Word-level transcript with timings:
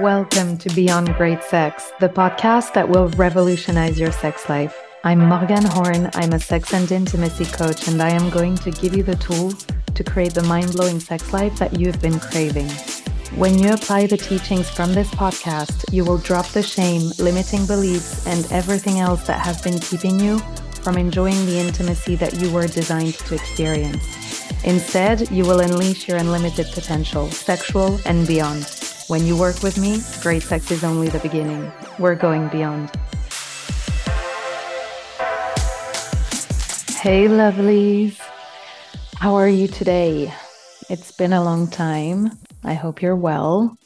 Welcome 0.00 0.56
to 0.56 0.74
Beyond 0.74 1.14
Great 1.16 1.42
Sex, 1.42 1.92
the 2.00 2.08
podcast 2.08 2.72
that 2.72 2.88
will 2.88 3.08
revolutionize 3.08 4.00
your 4.00 4.12
sex 4.12 4.48
life. 4.48 4.74
I'm 5.04 5.20
Morgane 5.20 5.66
Horn. 5.66 6.08
I'm 6.14 6.32
a 6.32 6.40
sex 6.40 6.72
and 6.72 6.90
intimacy 6.90 7.44
coach, 7.44 7.86
and 7.86 8.00
I 8.00 8.08
am 8.08 8.30
going 8.30 8.56
to 8.56 8.70
give 8.70 8.96
you 8.96 9.02
the 9.02 9.16
tools 9.16 9.66
to 9.94 10.02
create 10.02 10.32
the 10.32 10.42
mind 10.44 10.72
blowing 10.72 11.00
sex 11.00 11.34
life 11.34 11.58
that 11.58 11.78
you've 11.78 12.00
been 12.00 12.18
craving. 12.18 12.70
When 13.36 13.58
you 13.58 13.74
apply 13.74 14.06
the 14.06 14.16
teachings 14.16 14.70
from 14.70 14.94
this 14.94 15.10
podcast, 15.10 15.92
you 15.92 16.06
will 16.06 16.16
drop 16.16 16.46
the 16.46 16.62
shame, 16.62 17.10
limiting 17.18 17.66
beliefs, 17.66 18.26
and 18.26 18.50
everything 18.50 19.00
else 19.00 19.26
that 19.26 19.44
has 19.44 19.60
been 19.60 19.78
keeping 19.78 20.18
you 20.18 20.38
from 20.80 20.96
enjoying 20.96 21.44
the 21.44 21.58
intimacy 21.58 22.14
that 22.16 22.40
you 22.40 22.50
were 22.50 22.66
designed 22.66 23.16
to 23.16 23.34
experience. 23.34 24.16
Instead, 24.64 25.30
you 25.30 25.44
will 25.44 25.60
unleash 25.60 26.08
your 26.08 26.16
unlimited 26.16 26.68
potential, 26.72 27.30
sexual 27.30 28.00
and 28.06 28.26
beyond. 28.26 28.79
When 29.10 29.26
you 29.26 29.36
work 29.36 29.60
with 29.64 29.76
me, 29.76 30.00
great 30.22 30.44
sex 30.44 30.70
is 30.70 30.84
only 30.84 31.08
the 31.08 31.18
beginning. 31.18 31.72
We're 31.98 32.14
going 32.14 32.46
beyond. 32.46 32.90
Hey, 36.94 37.26
lovelies. 37.26 38.20
How 39.16 39.34
are 39.34 39.48
you 39.48 39.66
today? 39.66 40.32
It's 40.88 41.10
been 41.10 41.32
a 41.32 41.42
long 41.42 41.68
time. 41.68 42.38
I 42.62 42.74
hope 42.74 43.02
you're 43.02 43.16
well. 43.16 43.76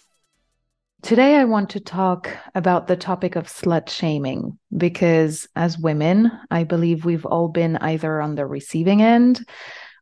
Today, 1.01 1.37
I 1.37 1.45
want 1.45 1.71
to 1.71 1.81
talk 1.81 2.29
about 2.55 2.87
the 2.87 2.97
topic 2.97 3.35
of 3.35 3.47
slut 3.47 3.89
shaming 3.89 4.59
because, 4.77 5.49
as 5.57 5.79
women, 5.79 6.31
I 6.51 6.65
believe 6.65 7.07
we've 7.07 7.25
all 7.25 7.49
been 7.49 7.79
either 7.79 8.21
on 8.21 8.35
the 8.35 8.45
receiving 8.45 9.01
end, 9.01 9.43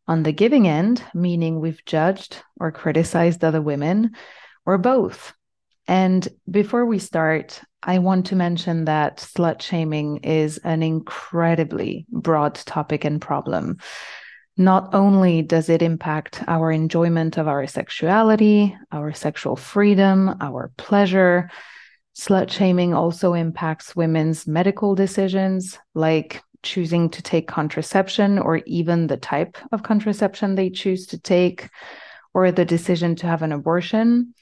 on 0.08 0.24
the 0.24 0.32
giving 0.32 0.66
end, 0.66 1.00
meaning 1.14 1.60
we've 1.60 1.84
judged 1.84 2.42
or 2.58 2.72
criticized 2.72 3.44
other 3.44 3.62
women, 3.62 4.16
or 4.66 4.78
both. 4.78 5.32
And 5.88 6.26
before 6.50 6.86
we 6.86 6.98
start, 6.98 7.60
I 7.82 7.98
want 7.98 8.26
to 8.26 8.36
mention 8.36 8.84
that 8.84 9.18
slut 9.18 9.60
shaming 9.60 10.18
is 10.18 10.58
an 10.58 10.82
incredibly 10.82 12.06
broad 12.08 12.54
topic 12.54 13.04
and 13.04 13.20
problem. 13.20 13.78
Not 14.56 14.94
only 14.94 15.42
does 15.42 15.68
it 15.68 15.82
impact 15.82 16.44
our 16.46 16.70
enjoyment 16.70 17.38
of 17.38 17.48
our 17.48 17.66
sexuality, 17.66 18.76
our 18.92 19.12
sexual 19.12 19.56
freedom, 19.56 20.36
our 20.40 20.70
pleasure, 20.76 21.50
slut 22.14 22.50
shaming 22.50 22.94
also 22.94 23.32
impacts 23.32 23.96
women's 23.96 24.46
medical 24.46 24.94
decisions, 24.94 25.78
like 25.94 26.42
choosing 26.62 27.10
to 27.10 27.22
take 27.22 27.48
contraception 27.48 28.38
or 28.38 28.58
even 28.66 29.06
the 29.06 29.16
type 29.16 29.56
of 29.72 29.82
contraception 29.82 30.54
they 30.54 30.70
choose 30.70 31.06
to 31.06 31.18
take, 31.18 31.68
or 32.34 32.50
the 32.50 32.64
decision 32.64 33.16
to 33.16 33.26
have 33.26 33.42
an 33.42 33.52
abortion. 33.52 34.34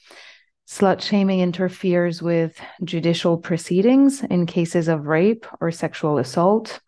Slut 0.67 1.01
shaming 1.01 1.41
interferes 1.41 2.21
with 2.21 2.59
judicial 2.83 3.37
proceedings 3.37 4.23
in 4.23 4.45
cases 4.45 4.87
of 4.87 5.07
rape 5.07 5.45
or 5.59 5.71
sexual 5.71 6.17
assault. 6.17 6.79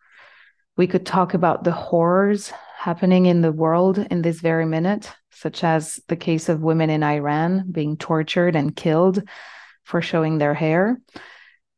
We 0.76 0.86
could 0.86 1.04
talk 1.04 1.34
about 1.34 1.64
the 1.64 1.72
horrors 1.72 2.50
happening 2.78 3.26
in 3.26 3.42
the 3.42 3.52
world 3.52 3.98
in 3.98 4.22
this 4.22 4.40
very 4.40 4.66
minute, 4.66 5.10
such 5.30 5.64
as 5.64 6.00
the 6.08 6.16
case 6.16 6.48
of 6.48 6.62
women 6.62 6.90
in 6.90 7.02
Iran 7.02 7.66
being 7.70 7.96
tortured 7.96 8.56
and 8.56 8.74
killed 8.74 9.22
for 9.82 10.00
showing 10.00 10.38
their 10.38 10.54
hair. 10.54 11.00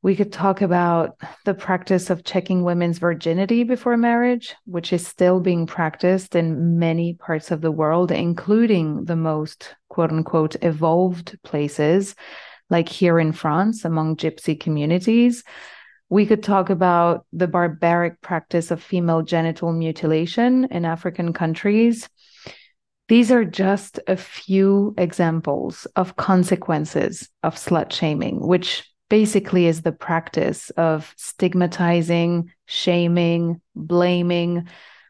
We 0.06 0.14
could 0.14 0.32
talk 0.32 0.62
about 0.62 1.20
the 1.44 1.52
practice 1.52 2.10
of 2.10 2.22
checking 2.22 2.62
women's 2.62 2.98
virginity 2.98 3.64
before 3.64 3.96
marriage, 3.96 4.54
which 4.64 4.92
is 4.92 5.04
still 5.04 5.40
being 5.40 5.66
practiced 5.66 6.36
in 6.36 6.78
many 6.78 7.14
parts 7.14 7.50
of 7.50 7.60
the 7.60 7.72
world, 7.72 8.12
including 8.12 9.06
the 9.06 9.16
most 9.16 9.74
quote 9.88 10.12
unquote 10.12 10.54
evolved 10.62 11.36
places, 11.42 12.14
like 12.70 12.88
here 12.88 13.18
in 13.18 13.32
France 13.32 13.84
among 13.84 14.14
gypsy 14.14 14.60
communities. 14.60 15.42
We 16.08 16.24
could 16.24 16.44
talk 16.44 16.70
about 16.70 17.26
the 17.32 17.48
barbaric 17.48 18.20
practice 18.20 18.70
of 18.70 18.80
female 18.80 19.22
genital 19.22 19.72
mutilation 19.72 20.66
in 20.70 20.84
African 20.84 21.32
countries. 21.32 22.08
These 23.08 23.32
are 23.32 23.44
just 23.44 23.98
a 24.06 24.16
few 24.16 24.94
examples 24.98 25.84
of 25.96 26.14
consequences 26.14 27.28
of 27.42 27.56
slut 27.56 27.90
shaming, 27.90 28.38
which 28.38 28.84
basically 29.08 29.66
is 29.66 29.82
the 29.82 29.92
practice 29.92 30.70
of 30.70 31.12
stigmatizing, 31.16 32.52
shaming, 32.66 33.60
blaming, 33.74 34.68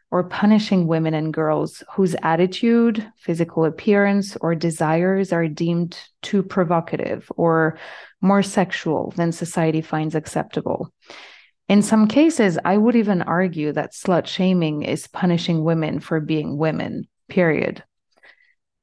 or 0.09 0.23
punishing 0.23 0.87
women 0.87 1.13
and 1.13 1.33
girls 1.33 1.83
whose 1.93 2.15
attitude, 2.23 3.05
physical 3.17 3.65
appearance, 3.65 4.37
or 4.37 4.55
desires 4.55 5.33
are 5.33 5.47
deemed 5.47 5.99
too 6.21 6.41
provocative 6.41 7.29
or 7.35 7.77
more 8.21 8.41
sexual 8.41 9.11
than 9.17 9.31
society 9.31 9.81
finds 9.81 10.15
acceptable. 10.15 10.93
In 11.67 11.81
some 11.81 12.07
cases, 12.07 12.57
I 12.63 12.77
would 12.77 12.95
even 12.95 13.21
argue 13.21 13.73
that 13.73 13.93
slut 13.93 14.27
shaming 14.27 14.83
is 14.83 15.07
punishing 15.07 15.63
women 15.63 15.99
for 15.99 16.21
being 16.21 16.57
women, 16.57 17.07
period. 17.27 17.83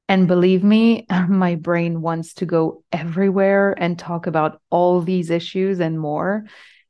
And 0.09 0.29
believe 0.29 0.63
me, 0.63 1.07
my 1.29 1.55
brain 1.55 2.03
wants 2.03 2.35
to 2.35 2.47
go 2.47 2.83
everywhere 2.93 3.75
and 3.77 3.99
talk 3.99 4.27
about 4.27 4.61
all 4.71 5.01
these 5.01 5.31
issues 5.31 5.81
and 5.81 5.99
more. 5.99 6.45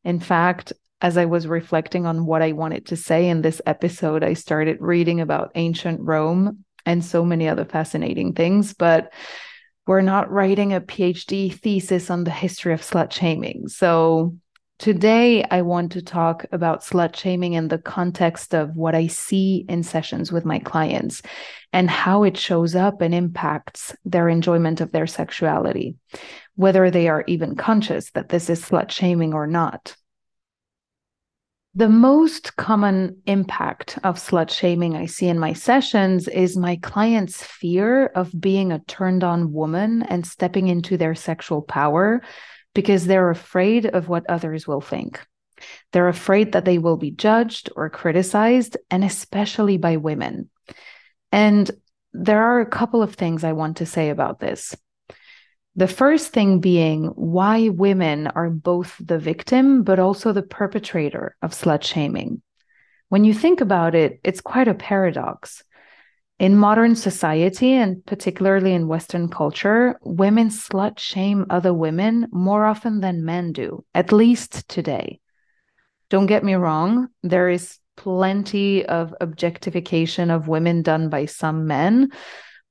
In 0.04 0.20
fact, 0.20 0.72
as 1.00 1.16
I 1.16 1.26
was 1.26 1.46
reflecting 1.46 2.06
on 2.06 2.26
what 2.26 2.42
I 2.42 2.52
wanted 2.52 2.86
to 2.86 2.96
say 2.96 3.28
in 3.28 3.42
this 3.42 3.60
episode, 3.66 4.24
I 4.24 4.34
started 4.34 4.78
reading 4.80 5.20
about 5.20 5.52
ancient 5.54 6.00
Rome 6.00 6.64
and 6.86 7.04
so 7.04 7.24
many 7.24 7.48
other 7.48 7.64
fascinating 7.64 8.32
things. 8.32 8.74
But 8.74 9.12
we're 9.86 10.00
not 10.00 10.30
writing 10.30 10.72
a 10.72 10.80
PhD 10.80 11.52
thesis 11.52 12.10
on 12.10 12.24
the 12.24 12.30
history 12.30 12.72
of 12.72 12.80
slut 12.80 13.12
shaming. 13.12 13.68
So 13.68 14.36
today 14.84 15.42
I 15.42 15.62
want 15.62 15.92
to 15.92 16.02
talk 16.02 16.44
about 16.52 16.82
slut 16.82 17.16
shaming 17.16 17.54
in 17.54 17.68
the 17.68 17.78
context 17.78 18.54
of 18.54 18.76
what 18.76 18.94
I 18.94 19.06
see 19.06 19.64
in 19.66 19.82
sessions 19.82 20.30
with 20.30 20.44
my 20.44 20.58
clients 20.58 21.22
and 21.72 21.88
how 21.88 22.24
it 22.24 22.36
shows 22.36 22.74
up 22.74 23.00
and 23.00 23.14
impacts 23.14 23.96
their 24.04 24.28
enjoyment 24.28 24.82
of 24.82 24.92
their 24.92 25.06
sexuality, 25.06 25.96
whether 26.56 26.90
they 26.90 27.08
are 27.08 27.24
even 27.26 27.56
conscious 27.56 28.10
that 28.10 28.28
this 28.28 28.50
is 28.50 28.62
slut 28.62 28.90
shaming 28.90 29.32
or 29.32 29.46
not. 29.46 29.96
The 31.74 31.88
most 31.88 32.54
common 32.56 33.22
impact 33.24 33.98
of 34.04 34.16
slut 34.16 34.50
shaming 34.50 34.94
I 34.94 35.06
see 35.06 35.28
in 35.28 35.38
my 35.38 35.54
sessions 35.54 36.28
is 36.28 36.58
my 36.58 36.76
clients' 36.76 37.42
fear 37.42 38.08
of 38.08 38.38
being 38.38 38.70
a 38.70 38.80
turned 38.80 39.24
on 39.24 39.54
woman 39.54 40.02
and 40.02 40.26
stepping 40.26 40.68
into 40.68 40.98
their 40.98 41.14
sexual 41.14 41.62
power 41.62 42.20
because 42.74 43.06
they're 43.06 43.30
afraid 43.30 43.86
of 43.86 44.08
what 44.08 44.28
others 44.28 44.66
will 44.66 44.80
think. 44.80 45.20
They're 45.92 46.08
afraid 46.08 46.52
that 46.52 46.64
they 46.64 46.78
will 46.78 46.96
be 46.96 47.10
judged 47.10 47.70
or 47.76 47.88
criticized, 47.88 48.76
and 48.90 49.04
especially 49.04 49.78
by 49.78 49.96
women. 49.96 50.50
And 51.32 51.70
there 52.12 52.42
are 52.42 52.60
a 52.60 52.66
couple 52.66 53.02
of 53.02 53.14
things 53.14 53.44
I 53.44 53.52
want 53.52 53.78
to 53.78 53.86
say 53.86 54.10
about 54.10 54.40
this. 54.40 54.74
The 55.76 55.88
first 55.88 56.32
thing 56.32 56.60
being 56.60 57.06
why 57.06 57.68
women 57.68 58.28
are 58.28 58.50
both 58.50 58.96
the 59.04 59.18
victim, 59.18 59.82
but 59.82 59.98
also 59.98 60.32
the 60.32 60.42
perpetrator 60.42 61.36
of 61.42 61.50
slut 61.50 61.82
shaming. 61.82 62.42
When 63.08 63.24
you 63.24 63.34
think 63.34 63.60
about 63.60 63.94
it, 63.94 64.20
it's 64.22 64.40
quite 64.40 64.68
a 64.68 64.74
paradox. 64.74 65.64
In 66.40 66.56
modern 66.56 66.96
society, 66.96 67.74
and 67.74 68.04
particularly 68.06 68.74
in 68.74 68.88
Western 68.88 69.28
culture, 69.28 70.00
women 70.02 70.48
slut 70.48 70.98
shame 70.98 71.46
other 71.48 71.72
women 71.72 72.26
more 72.32 72.64
often 72.64 73.00
than 73.00 73.24
men 73.24 73.52
do, 73.52 73.84
at 73.94 74.10
least 74.10 74.68
today. 74.68 75.20
Don't 76.10 76.26
get 76.26 76.42
me 76.42 76.54
wrong, 76.54 77.08
there 77.22 77.48
is 77.48 77.78
plenty 77.96 78.84
of 78.84 79.14
objectification 79.20 80.30
of 80.30 80.48
women 80.48 80.82
done 80.82 81.08
by 81.08 81.26
some 81.26 81.68
men, 81.68 82.10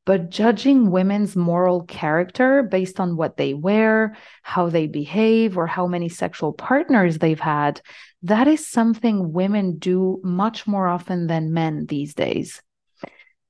but 0.06 0.30
judging 0.30 0.92
women's 0.92 1.34
moral 1.34 1.84
character 1.84 2.64
based 2.64 3.00
on 3.00 3.16
what 3.16 3.38
they 3.38 3.54
wear, 3.54 4.18
how 4.42 4.68
they 4.68 4.88
behave, 4.88 5.58
or 5.58 5.68
how 5.68 5.88
many 5.88 6.10
sexual 6.10 6.52
partners 6.52 7.18
they've 7.18 7.40
had, 7.40 7.80
that 8.24 8.50
is 8.50 8.68
something 8.68 9.32
women 9.32 9.78
do 9.78 10.20
much 10.22 10.68
more 10.68 10.88
often 10.90 11.28
than 11.28 11.54
men 11.54 11.86
these 11.86 12.14
days. 12.14 12.62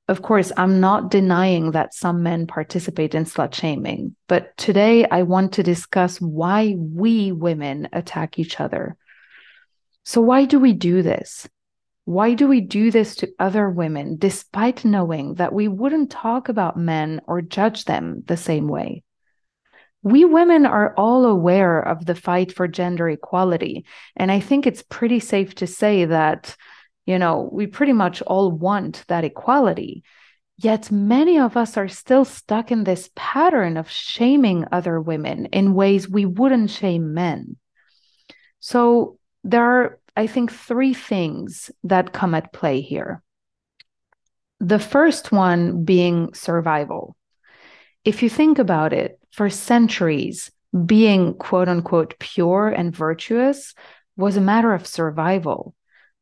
Of 0.10 0.22
course, 0.22 0.52
I'm 0.58 0.82
not 0.82 1.12
denying 1.12 1.72
that 1.72 1.94
some 1.94 2.24
men 2.24 2.46
participate 2.46 3.16
in 3.16 3.24
slut 3.24 3.54
shaming, 3.54 4.16
but 4.28 4.56
today 4.58 5.08
I 5.10 5.24
want 5.24 5.54
to 5.54 5.64
discuss 5.64 6.20
why 6.20 6.76
we 6.78 7.32
women 7.32 7.88
attack 7.94 8.38
each 8.38 8.60
other. 8.60 8.98
So, 10.04 10.20
why 10.20 10.44
do 10.44 10.60
we 10.60 10.74
do 10.74 11.02
this? 11.02 11.48
Why 12.04 12.34
do 12.34 12.50
we 12.50 12.60
do 12.60 12.92
this 12.92 13.16
to 13.18 13.32
other 13.40 13.70
women 13.70 14.18
despite 14.18 14.84
knowing 14.84 15.36
that 15.36 15.54
we 15.54 15.70
wouldn't 15.70 16.12
talk 16.12 16.50
about 16.50 16.76
men 16.76 17.22
or 17.26 17.42
judge 17.42 17.86
them 17.86 18.24
the 18.26 18.36
same 18.36 18.68
way? 18.68 19.04
We 20.02 20.26
women 20.26 20.66
are 20.66 20.94
all 20.98 21.24
aware 21.26 21.80
of 21.80 22.06
the 22.06 22.16
fight 22.16 22.52
for 22.52 22.68
gender 22.68 23.08
equality. 23.08 23.86
And 24.18 24.30
I 24.30 24.42
think 24.42 24.68
it's 24.68 24.84
pretty 24.84 25.22
safe 25.22 25.56
to 25.56 25.68
say 25.68 26.04
that, 26.04 26.58
you 27.06 27.20
know, 27.20 27.50
we 27.52 27.68
pretty 27.68 27.94
much 27.94 28.22
all 28.22 28.52
want 28.52 29.04
that 29.08 29.24
equality. 29.24 30.04
Yet 30.58 30.92
many 30.92 31.40
of 31.40 31.58
us 31.58 31.78
are 31.78 31.88
still 31.88 32.26
stuck 32.26 32.72
in 32.72 32.84
this 32.84 33.10
pattern 33.16 33.76
of 33.76 33.90
shaming 33.90 34.66
other 34.72 35.02
women 35.02 35.48
in 35.48 35.74
ways 35.74 36.08
we 36.08 36.26
wouldn't 36.26 36.70
shame 36.70 37.14
men. 37.14 37.58
So 38.60 39.18
there 39.44 39.64
are, 39.64 40.00
I 40.16 40.28
think, 40.28 40.52
three 40.52 40.94
things 40.94 41.72
that 41.84 42.14
come 42.14 42.36
at 42.36 42.54
play 42.54 42.82
here. 42.82 43.22
The 44.60 44.80
first 44.80 45.32
one 45.32 45.84
being 45.84 46.34
survival. 46.34 47.18
If 48.06 48.24
you 48.24 48.30
think 48.30 48.60
about 48.60 48.94
it, 48.94 49.20
for 49.32 49.50
centuries, 49.50 50.52
being 50.86 51.34
quote 51.34 51.68
unquote 51.68 52.18
pure 52.20 52.70
and 52.70 52.96
virtuous 52.96 53.74
was 54.16 54.38
a 54.38 54.42
matter 54.42 54.74
of 54.74 54.88
survival. 54.88 55.74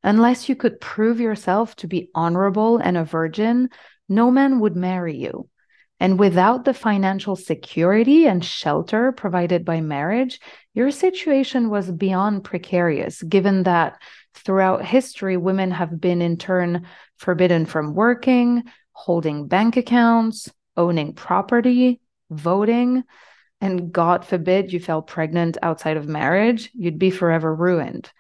Unless 0.03 0.49
you 0.49 0.55
could 0.55 0.81
prove 0.81 1.19
yourself 1.19 1.75
to 1.77 1.87
be 1.87 2.09
honorable 2.15 2.77
and 2.77 2.97
a 2.97 3.03
virgin, 3.03 3.69
no 4.09 4.31
man 4.31 4.59
would 4.59 4.75
marry 4.75 5.15
you. 5.15 5.47
And 5.99 6.17
without 6.17 6.65
the 6.65 6.73
financial 6.73 7.35
security 7.35 8.25
and 8.25 8.43
shelter 8.43 9.11
provided 9.11 9.63
by 9.63 9.81
marriage, 9.81 10.39
your 10.73 10.89
situation 10.89 11.69
was 11.69 11.91
beyond 11.91 12.43
precarious, 12.43 13.21
given 13.21 13.63
that 13.63 14.01
throughout 14.33 14.83
history, 14.83 15.37
women 15.37 15.69
have 15.69 16.01
been 16.01 16.23
in 16.23 16.37
turn 16.37 16.87
forbidden 17.17 17.67
from 17.67 17.93
working, 17.93 18.63
holding 18.93 19.47
bank 19.47 19.77
accounts, 19.77 20.49
owning 20.75 21.13
property, 21.13 22.01
voting. 22.31 23.03
And 23.59 23.91
God 23.91 24.25
forbid 24.25 24.73
you 24.73 24.79
fell 24.79 25.03
pregnant 25.03 25.57
outside 25.61 25.97
of 25.97 26.07
marriage, 26.07 26.71
you'd 26.73 26.97
be 26.97 27.11
forever 27.11 27.53
ruined. 27.53 28.11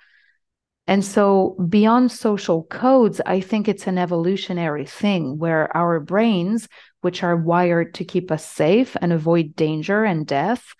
And 0.87 1.05
so, 1.05 1.55
beyond 1.69 2.11
social 2.11 2.63
codes, 2.63 3.21
I 3.25 3.39
think 3.39 3.67
it's 3.67 3.87
an 3.87 3.97
evolutionary 3.97 4.85
thing 4.85 5.37
where 5.37 5.75
our 5.77 5.99
brains, 5.99 6.67
which 7.01 7.23
are 7.23 7.35
wired 7.35 7.93
to 7.95 8.05
keep 8.05 8.31
us 8.31 8.45
safe 8.45 8.97
and 8.99 9.13
avoid 9.13 9.55
danger 9.55 10.03
and 10.03 10.25
death, 10.25 10.73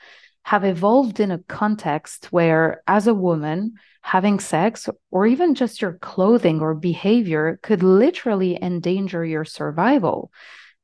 have 0.43 0.65
evolved 0.65 1.19
in 1.19 1.31
a 1.31 1.37
context 1.37 2.25
where, 2.31 2.81
as 2.87 3.07
a 3.07 3.13
woman, 3.13 3.75
having 4.01 4.39
sex 4.39 4.89
or 5.11 5.27
even 5.27 5.53
just 5.53 5.81
your 5.81 5.93
clothing 5.93 6.59
or 6.59 6.73
behavior 6.73 7.59
could 7.61 7.83
literally 7.83 8.57
endanger 8.61 9.23
your 9.23 9.45
survival 9.45 10.31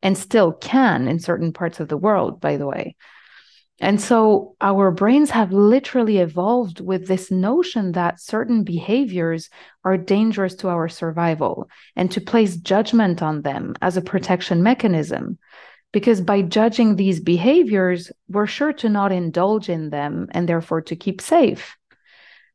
and 0.04 0.16
still 0.16 0.54
can 0.54 1.08
in 1.08 1.20
certain 1.20 1.52
parts 1.52 1.80
of 1.80 1.88
the 1.88 1.98
world, 1.98 2.40
by 2.40 2.58
the 2.58 2.68
way. 2.68 2.96
And 3.80 4.02
so 4.02 4.56
our 4.60 4.90
brains 4.90 5.30
have 5.30 5.54
literally 5.54 6.18
evolved 6.18 6.82
with 6.82 7.08
this 7.08 7.30
notion 7.30 7.92
that 7.92 8.20
certain 8.20 8.64
behaviors 8.64 9.50
are 9.84 9.98
dangerous 9.98 10.56
to 10.56 10.70
our 10.70 10.90
survival 10.90 11.70
and 11.96 12.12
to 12.12 12.22
place 12.22 12.58
judgment 12.58 13.22
on 13.22 13.44
them 13.44 13.76
as 13.82 13.96
a 13.96 14.02
protection 14.02 14.64
mechanism. 14.64 15.38
Because 15.94 16.22
by 16.22 16.42
judging 16.42 16.96
these 16.96 17.20
behaviors, 17.20 18.12
we're 18.28 18.48
sure 18.48 18.74
to 18.74 18.90
not 18.90 19.12
indulge 19.12 19.70
in 19.70 19.90
them 19.90 20.28
and 20.32 20.50
therefore 20.50 20.82
to 20.82 20.96
keep 20.96 21.22
safe. 21.22 21.78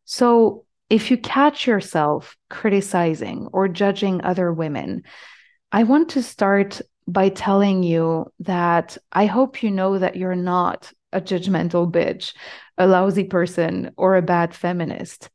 So 0.04 0.64
if 0.90 1.10
you 1.10 1.16
catch 1.16 1.66
yourself 1.66 2.36
criticizing 2.50 3.48
or 3.52 3.68
judging 3.68 4.22
other 4.22 4.52
women, 4.52 5.04
I 5.70 5.84
want 5.84 6.10
to 6.10 6.22
start 6.22 6.82
by 7.06 7.30
telling 7.30 7.82
you 7.82 8.30
that 8.40 8.98
I 9.10 9.26
hope 9.26 9.62
you 9.62 9.70
know 9.70 9.98
that 9.98 10.16
you're 10.16 10.34
not 10.34 10.92
a 11.12 11.20
judgmental 11.20 11.90
bitch, 11.90 12.34
a 12.78 12.86
lousy 12.86 13.24
person, 13.24 13.92
or 13.96 14.16
a 14.16 14.22
bad 14.22 14.54
feminist. 14.54 15.30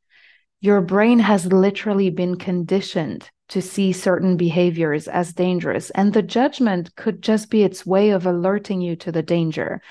Your 0.60 0.82
brain 0.82 1.20
has 1.20 1.46
literally 1.46 2.10
been 2.10 2.36
conditioned 2.36 3.30
to 3.50 3.62
see 3.62 3.94
certain 3.94 4.38
behaviors 4.38 5.08
as 5.08 5.34
dangerous, 5.34 5.90
and 5.92 6.14
the 6.14 6.22
judgment 6.22 6.96
could 6.96 7.22
just 7.22 7.50
be 7.50 7.64
its 7.64 7.86
way 7.86 8.10
of 8.10 8.26
alerting 8.26 8.82
you 8.82 8.96
to 8.98 9.12
the 9.12 9.22
danger. 9.22 9.82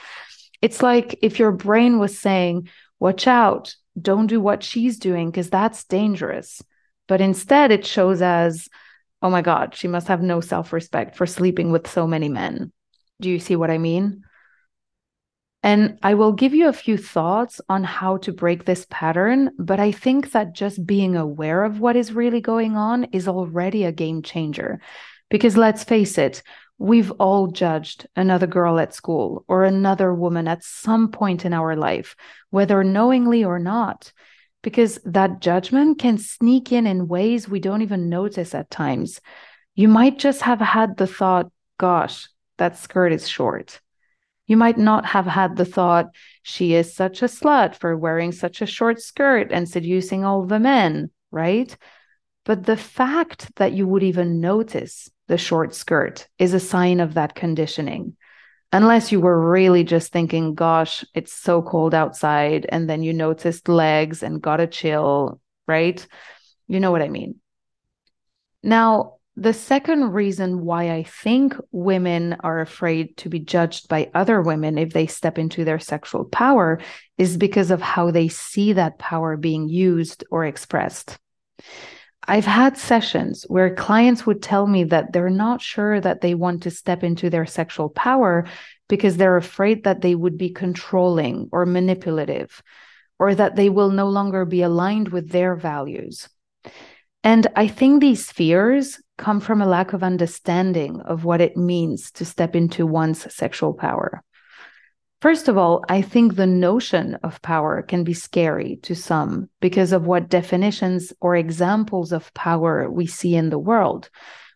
It's 0.61 0.83
like 0.83 1.19
if 1.23 1.39
your 1.39 1.53
brain 1.53 1.99
was 1.99 2.19
saying, 2.19 2.69
Watch 2.99 3.27
out, 3.27 3.75
don't 4.01 4.27
do 4.27 4.41
what 4.41 4.63
she's 4.63 4.99
doing 4.99 5.31
because 5.31 5.51
that's 5.51 5.85
dangerous. 5.85 6.63
But 7.09 7.21
instead, 7.21 7.71
it 7.71 7.87
shows 7.87 8.23
as, 8.23 8.69
Oh 9.23 9.31
my 9.31 9.43
God, 9.43 9.75
she 9.75 9.89
must 9.89 10.09
have 10.09 10.23
no 10.23 10.41
self 10.41 10.73
respect 10.73 11.17
for 11.17 11.27
sleeping 11.27 11.73
with 11.73 11.89
so 11.89 12.07
many 12.07 12.29
men. 12.29 12.73
Do 13.21 13.31
you 13.31 13.39
see 13.39 13.57
what 13.57 13.71
I 13.71 13.79
mean? 13.79 14.25
And 15.67 15.99
I 16.01 16.15
will 16.15 16.31
give 16.31 16.55
you 16.55 16.69
a 16.69 16.73
few 16.73 16.97
thoughts 16.97 17.61
on 17.69 17.83
how 17.83 18.19
to 18.19 18.33
break 18.33 18.65
this 18.65 18.87
pattern, 18.89 19.51
but 19.59 19.81
I 19.81 19.91
think 19.91 20.31
that 20.31 20.55
just 20.55 20.87
being 20.87 21.17
aware 21.17 21.65
of 21.65 21.81
what 21.81 21.97
is 21.97 22.13
really 22.13 22.41
going 22.41 22.77
on 22.77 23.03
is 23.11 23.27
already 23.27 23.83
a 23.83 23.91
game 23.91 24.23
changer. 24.23 24.81
Because 25.29 25.57
let's 25.57 25.83
face 25.83 26.19
it, 26.19 26.45
we've 26.79 27.11
all 27.19 27.49
judged 27.49 28.07
another 28.15 28.47
girl 28.47 28.79
at 28.79 28.95
school 28.95 29.45
or 29.49 29.65
another 29.65 30.15
woman 30.15 30.47
at 30.47 30.63
some 30.63 31.11
point 31.11 31.45
in 31.45 31.53
our 31.53 31.75
life, 31.75 32.15
whether 32.51 32.85
knowingly 32.85 33.43
or 33.43 33.59
not, 33.59 34.13
because 34.63 35.01
that 35.05 35.41
judgment 35.41 35.99
can 35.99 36.17
sneak 36.17 36.71
in 36.71 36.87
in 36.87 37.09
ways 37.09 37.49
we 37.49 37.59
don't 37.59 37.83
even 37.83 38.09
notice 38.09 38.55
at 38.55 38.71
times. 38.71 39.21
You 39.75 39.89
might 39.89 40.21
just 40.21 40.43
have 40.43 40.61
had 40.61 40.97
the 40.97 41.09
thought, 41.09 41.51
gosh, 41.77 42.29
that 42.57 42.79
skirt 42.79 43.13
is 43.13 43.29
short 43.29 43.81
you 44.47 44.57
might 44.57 44.79
not 44.79 45.05
have 45.07 45.27
had 45.27 45.57
the 45.57 45.65
thought, 45.65 46.07
she 46.43 46.75
is 46.75 46.95
such 46.95 47.23
a 47.23 47.27
slut 47.27 47.75
for 47.75 47.97
wearing 47.97 48.33
such 48.33 48.63
a 48.63 48.67
short 48.67 49.01
skirt 49.01 49.51
and 49.51 49.69
seducing 49.69 50.25
all 50.25 50.45
the 50.47 50.61
men, 50.61 51.11
right? 51.31 51.77
But 52.45 52.65
the 52.65 52.77
fact 52.77 53.55
that 53.57 53.73
you 53.73 53.87
would 53.89 54.05
even 54.05 54.41
notice 54.41 55.11
the 55.27 55.37
short 55.37 55.75
skirt 55.75 56.29
is 56.39 56.55
a 56.55 56.61
sign 56.61 57.01
of 57.01 57.15
that 57.15 57.35
conditioning. 57.35 58.17
Unless 58.73 59.11
you 59.11 59.21
were 59.21 59.51
really 59.51 59.85
just 59.85 60.13
thinking, 60.13 60.55
gosh, 60.55 61.05
it's 61.15 61.33
so 61.33 61.63
cold 61.63 61.95
outside. 61.95 62.67
And 62.69 62.89
then 62.89 63.03
you 63.03 63.13
noticed 63.13 63.69
legs 63.69 64.23
and 64.23 64.43
got 64.43 64.61
a 64.61 64.67
chill, 64.67 65.41
right? 65.67 66.07
You 66.69 66.79
know 66.79 66.93
what 66.93 67.03
I 67.03 67.09
mean. 67.09 67.41
Now, 68.63 69.16
the 69.37 69.53
second 69.53 70.13
reason 70.13 70.65
why 70.65 70.93
I 70.93 71.03
think 71.03 71.55
women 71.71 72.37
are 72.41 72.61
afraid 72.61 73.19
to 73.19 73.29
be 73.29 73.39
judged 73.39 73.87
by 73.89 74.11
other 74.15 74.41
women 74.41 74.79
if 74.79 74.95
they 74.95 75.07
step 75.07 75.39
into 75.39 75.65
their 75.65 75.79
sexual 75.79 76.25
power 76.25 76.81
is 77.19 77.37
because 77.37 77.71
of 77.71 77.83
how 77.83 78.11
they 78.11 78.29
see 78.29 78.73
that 78.73 78.99
power 78.99 79.37
being 79.37 79.69
used 79.69 80.25
or 80.31 80.47
expressed. 80.47 81.19
I've 82.27 82.47
had 82.47 82.79
sessions 82.79 83.45
where 83.49 83.75
clients 83.75 84.25
would 84.25 84.43
tell 84.43 84.67
me 84.67 84.85
that 84.85 85.13
they're 85.13 85.31
not 85.31 85.61
sure 85.61 86.01
that 86.01 86.23
they 86.23 86.35
want 86.35 86.63
to 86.63 86.71
step 86.71 87.05
into 87.05 87.29
their 87.29 87.47
sexual 87.47 87.91
power 87.91 88.47
because 88.89 89.17
they're 89.17 89.37
afraid 89.37 89.85
that 89.85 90.01
they 90.01 90.15
would 90.15 90.39
be 90.39 90.51
controlling 90.51 91.51
or 91.53 91.67
manipulative, 91.67 92.63
or 93.19 93.35
that 93.35 93.55
they 93.55 93.69
will 93.69 93.91
no 93.91 94.09
longer 94.09 94.45
be 94.45 94.63
aligned 94.63 95.09
with 95.09 95.29
their 95.31 95.55
values. 95.55 96.29
And 97.23 97.47
I 97.55 97.69
think 97.69 98.01
these 98.01 98.31
fears 98.31 99.01
come 99.19 99.41
from 99.41 99.61
a 99.61 99.67
lack 99.67 99.93
of 99.93 100.03
understanding 100.03 101.01
of 101.01 101.25
what 101.25 101.41
it 101.41 101.57
means 101.57 102.11
to 102.13 102.25
step 102.25 102.55
into 102.55 102.87
one's 102.87 103.33
sexual 103.35 103.73
power. 103.73 104.23
First 105.23 105.49
of 105.49 105.57
all, 105.57 105.83
I 105.89 106.03
think 106.03 106.37
the 106.37 106.47
notion 106.47 107.15
of 107.23 107.41
power 107.41 107.81
can 107.83 108.05
be 108.05 108.13
scary 108.13 108.79
to 108.83 108.95
some 108.95 109.49
because 109.61 109.93
of 109.93 110.07
what 110.07 110.29
definitions 110.29 111.13
or 111.21 111.35
examples 111.35 112.13
of 112.13 112.33
power 112.35 112.91
we 112.91 113.07
see 113.07 113.35
in 113.35 113.49
the 113.49 113.59
world, 113.59 114.11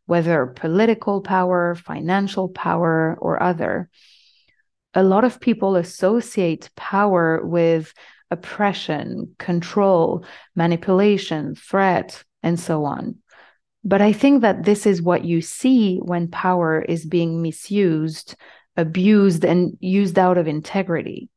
whether 0.05 0.47
political 0.47 1.23
power, 1.23 1.75
financial 1.75 2.51
power, 2.51 3.17
or 3.21 3.43
other. 3.43 3.89
A 4.93 5.03
lot 5.03 5.25
of 5.25 5.41
people 5.41 5.77
associate 5.77 6.69
power 6.77 7.41
with 7.45 7.95
oppression, 8.31 9.35
control, 9.39 10.25
manipulation, 10.55 11.55
threat, 11.55 12.23
and 12.43 12.61
so 12.61 12.85
on. 12.85 13.17
But 13.83 14.03
I 14.03 14.13
think 14.13 14.43
that 14.43 14.65
this 14.65 14.87
is 14.87 15.03
what 15.03 15.25
you 15.25 15.41
see 15.41 15.99
when 15.99 16.29
power 16.29 16.83
is 16.83 17.07
being 17.07 17.41
misused, 17.41 18.37
abused, 18.77 19.45
and 19.45 19.77
used 19.81 20.19
out 20.19 20.39
of 20.39 20.47
integrity. 20.47 21.29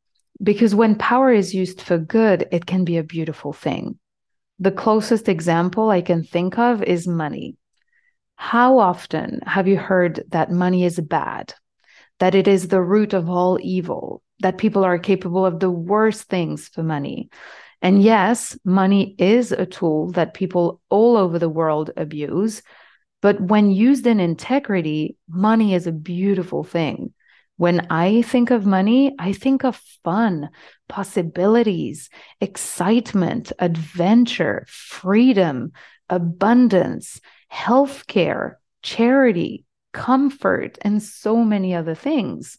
Because 0.42 0.74
when 0.74 0.96
power 0.96 1.32
is 1.32 1.54
used 1.54 1.80
for 1.80 1.96
good, 1.96 2.48
it 2.52 2.66
can 2.66 2.84
be 2.84 2.98
a 2.98 3.04
beautiful 3.04 3.52
thing. 3.52 3.98
The 4.58 4.72
closest 4.72 5.28
example 5.28 5.90
I 5.90 6.02
can 6.02 6.22
think 6.22 6.58
of 6.58 6.82
is 6.82 7.06
money. 7.06 7.56
How 8.36 8.78
often 8.78 9.40
have 9.46 9.68
you 9.68 9.76
heard 9.76 10.24
that 10.28 10.50
money 10.50 10.84
is 10.84 11.00
bad, 11.00 11.54
that 12.18 12.34
it 12.34 12.46
is 12.46 12.68
the 12.68 12.82
root 12.82 13.14
of 13.14 13.30
all 13.30 13.58
evil, 13.62 14.22
that 14.40 14.58
people 14.58 14.84
are 14.84 14.98
capable 14.98 15.46
of 15.46 15.60
the 15.60 15.70
worst 15.70 16.24
things 16.24 16.68
for 16.68 16.82
money, 16.82 17.30
and 17.84 18.02
yes, 18.02 18.58
money 18.64 19.14
is 19.18 19.52
a 19.52 19.66
tool 19.66 20.10
that 20.12 20.32
people 20.32 20.80
all 20.88 21.18
over 21.18 21.38
the 21.38 21.50
world 21.50 21.90
abuse. 21.98 22.62
But 23.20 23.38
when 23.42 23.70
used 23.70 24.06
in 24.06 24.20
integrity, 24.20 25.18
money 25.28 25.74
is 25.74 25.86
a 25.86 25.92
beautiful 25.92 26.64
thing. 26.64 27.12
When 27.58 27.86
I 27.90 28.22
think 28.22 28.50
of 28.50 28.64
money, 28.64 29.14
I 29.18 29.34
think 29.34 29.64
of 29.64 29.76
fun, 30.02 30.48
possibilities, 30.88 32.08
excitement, 32.40 33.52
adventure, 33.58 34.64
freedom, 34.66 35.72
abundance, 36.08 37.20
healthcare, 37.52 38.54
charity, 38.82 39.66
comfort, 39.92 40.78
and 40.80 41.02
so 41.02 41.44
many 41.44 41.74
other 41.74 41.94
things. 41.94 42.58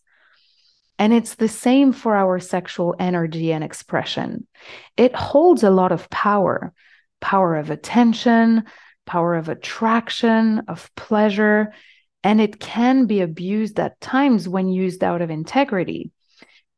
And 0.98 1.14
it's 1.14 1.36
the 1.36 1.48
same 1.50 1.92
for 1.92 2.16
our 2.16 2.40
sexual 2.40 2.96
energy 3.00 3.52
and 3.52 3.64
expression. 3.64 4.48
It 4.96 5.14
holds 5.14 5.64
a 5.64 5.70
lot 5.70 5.92
of 5.92 6.10
power 6.10 6.74
power 7.22 7.56
of 7.56 7.72
attention, 7.72 8.64
power 9.08 9.34
of 9.36 9.50
attraction, 9.50 10.62
of 10.68 10.94
pleasure, 10.96 11.74
and 12.24 12.40
it 12.40 12.60
can 12.60 13.06
be 13.06 13.22
abused 13.22 13.80
at 13.80 14.00
times 14.00 14.48
when 14.48 14.70
used 14.70 15.04
out 15.04 15.22
of 15.22 15.32
integrity. 15.32 16.12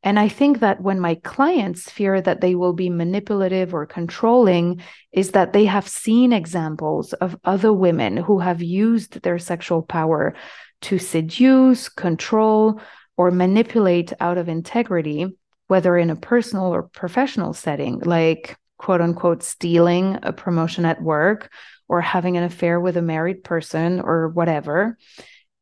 And 0.02 0.18
I 0.18 0.28
think 0.28 0.60
that 0.60 0.80
when 0.80 1.00
my 1.00 1.16
clients 1.16 1.90
fear 1.90 2.20
that 2.20 2.40
they 2.40 2.54
will 2.54 2.72
be 2.72 2.88
manipulative 2.88 3.74
or 3.74 3.84
controlling, 3.84 4.80
is 5.12 5.32
that 5.32 5.52
they 5.52 5.64
have 5.64 5.88
seen 5.88 6.32
examples 6.32 7.12
of 7.14 7.36
other 7.44 7.72
women 7.72 8.16
who 8.16 8.38
have 8.38 8.62
used 8.62 9.20
their 9.22 9.38
sexual 9.38 9.82
power 9.82 10.34
to 10.82 10.98
seduce, 10.98 11.88
control, 11.88 12.80
or 13.18 13.30
manipulate 13.30 14.12
out 14.20 14.38
of 14.38 14.48
integrity, 14.48 15.26
whether 15.66 15.98
in 15.98 16.08
a 16.08 16.16
personal 16.16 16.72
or 16.72 16.84
professional 16.84 17.52
setting, 17.52 17.98
like 17.98 18.56
quote 18.78 19.02
unquote 19.02 19.42
stealing 19.42 20.18
a 20.22 20.32
promotion 20.32 20.86
at 20.86 21.02
work 21.02 21.50
or 21.88 22.00
having 22.00 22.36
an 22.36 22.44
affair 22.44 22.80
with 22.80 22.96
a 22.96 23.02
married 23.02 23.42
person 23.44 24.00
or 24.00 24.28
whatever. 24.28 24.96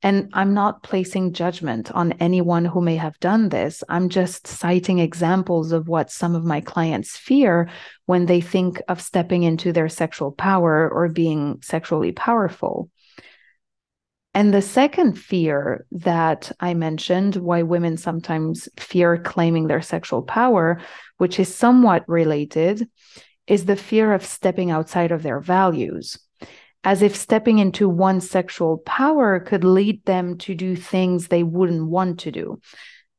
And 0.02 0.28
I'm 0.34 0.52
not 0.52 0.82
placing 0.82 1.32
judgment 1.32 1.90
on 1.90 2.12
anyone 2.20 2.66
who 2.66 2.82
may 2.82 2.96
have 2.96 3.18
done 3.18 3.48
this. 3.48 3.82
I'm 3.88 4.10
just 4.10 4.46
citing 4.46 4.98
examples 4.98 5.72
of 5.72 5.88
what 5.88 6.10
some 6.10 6.36
of 6.36 6.44
my 6.44 6.60
clients 6.60 7.16
fear 7.16 7.70
when 8.04 8.26
they 8.26 8.42
think 8.42 8.82
of 8.88 9.00
stepping 9.00 9.42
into 9.42 9.72
their 9.72 9.88
sexual 9.88 10.30
power 10.30 10.88
or 10.88 11.08
being 11.08 11.60
sexually 11.62 12.12
powerful. 12.12 12.90
And 14.36 14.52
the 14.52 14.60
second 14.60 15.14
fear 15.14 15.86
that 15.92 16.52
I 16.60 16.74
mentioned, 16.74 17.36
why 17.36 17.62
women 17.62 17.96
sometimes 17.96 18.68
fear 18.78 19.16
claiming 19.16 19.66
their 19.66 19.80
sexual 19.80 20.20
power, 20.20 20.78
which 21.16 21.40
is 21.40 21.54
somewhat 21.54 22.04
related, 22.06 22.86
is 23.46 23.64
the 23.64 23.76
fear 23.76 24.12
of 24.12 24.26
stepping 24.26 24.70
outside 24.70 25.10
of 25.10 25.22
their 25.22 25.40
values 25.40 26.18
as 26.84 27.02
if 27.02 27.16
stepping 27.16 27.58
into 27.58 27.88
one's 27.88 28.30
sexual 28.30 28.78
power 28.78 29.40
could 29.40 29.64
lead 29.64 30.04
them 30.04 30.38
to 30.38 30.54
do 30.54 30.76
things 30.76 31.26
they 31.26 31.42
wouldn't 31.42 31.88
want 31.88 32.20
to 32.20 32.30
do, 32.30 32.60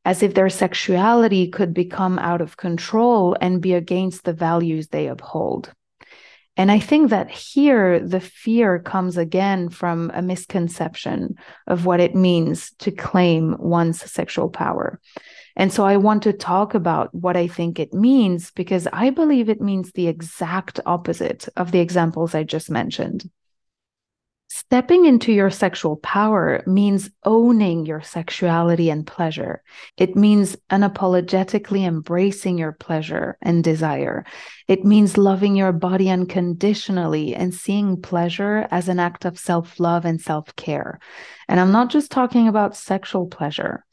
as 0.05 0.23
if 0.23 0.33
their 0.33 0.49
sexuality 0.49 1.49
could 1.49 1.73
become 1.73 2.17
out 2.19 2.39
of 2.39 2.55
control 2.55 3.35
and 3.41 3.61
be 3.61 3.73
against 3.73 4.23
the 4.23 4.31
values 4.31 4.87
they 4.87 5.07
uphold. 5.07 5.73
And 6.57 6.71
I 6.71 6.79
think 6.79 7.11
that 7.11 7.29
here 7.29 7.99
the 7.99 8.19
fear 8.19 8.79
comes 8.79 9.15
again 9.15 9.69
from 9.69 10.11
a 10.13 10.23
misconception 10.23 11.35
of 11.67 11.85
what 11.85 11.99
it 11.99 12.15
means 12.15 12.71
to 12.79 12.91
claim 12.91 13.55
one's 13.59 14.01
sexual 14.11 14.49
power. 14.49 14.99
And 15.55 15.71
so 15.71 15.85
I 15.85 15.97
want 15.97 16.23
to 16.23 16.33
talk 16.33 16.73
about 16.73 17.13
what 17.13 17.37
I 17.37 17.47
think 17.47 17.79
it 17.79 17.93
means 17.93 18.51
because 18.51 18.87
I 18.91 19.11
believe 19.11 19.49
it 19.49 19.61
means 19.61 19.91
the 19.91 20.07
exact 20.07 20.79
opposite 20.85 21.47
of 21.55 21.71
the 21.71 21.79
examples 21.79 22.33
I 22.33 22.43
just 22.43 22.71
mentioned. 22.71 23.29
Stepping 24.49 25.03
into 25.03 25.33
your 25.33 25.49
sexual 25.49 25.97
power 25.97 26.63
means 26.65 27.09
owning 27.25 27.85
your 27.85 28.01
sexuality 28.01 28.89
and 28.89 29.05
pleasure. 29.05 29.61
It 29.97 30.15
means 30.15 30.55
unapologetically 30.69 31.85
embracing 31.85 32.57
your 32.57 32.71
pleasure 32.71 33.37
and 33.41 33.61
desire. 33.61 34.23
It 34.69 34.85
means 34.85 35.17
loving 35.17 35.57
your 35.57 35.73
body 35.73 36.09
unconditionally 36.09 37.35
and 37.35 37.53
seeing 37.53 38.01
pleasure 38.01 38.67
as 38.71 38.87
an 38.87 38.99
act 38.99 39.25
of 39.25 39.37
self 39.37 39.81
love 39.81 40.05
and 40.05 40.21
self 40.21 40.55
care. 40.55 40.99
And 41.49 41.59
I'm 41.59 41.73
not 41.73 41.89
just 41.89 42.09
talking 42.09 42.47
about 42.47 42.77
sexual 42.77 43.27
pleasure. 43.27 43.83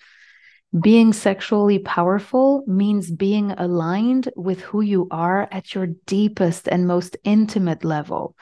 Being 0.81 1.13
sexually 1.13 1.81
powerful 1.81 2.65
means 2.67 3.11
being 3.11 3.53
aligned 3.53 4.31
with 4.37 4.61
who 4.61 4.81
you 4.83 5.09
are 5.11 5.49
at 5.53 5.75
your 5.75 5.87
deepest 6.07 6.69
and 6.69 6.87
most 6.87 7.17
intimate 7.25 7.85
level. 7.85 8.37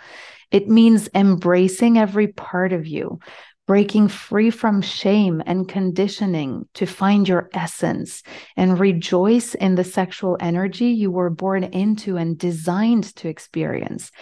It 0.52 0.68
means 0.68 1.08
embracing 1.14 1.98
every 1.98 2.28
part 2.28 2.74
of 2.74 2.86
you, 2.86 3.18
breaking 3.66 4.08
free 4.08 4.50
from 4.50 4.82
shame 4.82 5.42
and 5.46 5.66
conditioning 5.66 6.68
to 6.74 6.84
find 6.84 7.26
your 7.26 7.48
essence 7.54 8.22
and 8.54 8.78
rejoice 8.78 9.54
in 9.54 9.76
the 9.76 9.84
sexual 9.84 10.36
energy 10.40 10.88
you 10.88 11.10
were 11.10 11.30
born 11.30 11.64
into 11.64 12.18
and 12.18 12.36
designed 12.36 13.04
to 13.16 13.28
experience. 13.28 14.12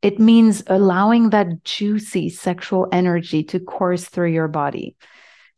It 0.00 0.18
means 0.18 0.62
allowing 0.66 1.30
that 1.30 1.64
juicy 1.64 2.30
sexual 2.30 2.88
energy 2.90 3.42
to 3.44 3.60
course 3.60 4.06
through 4.06 4.32
your 4.32 4.48
body. 4.48 4.96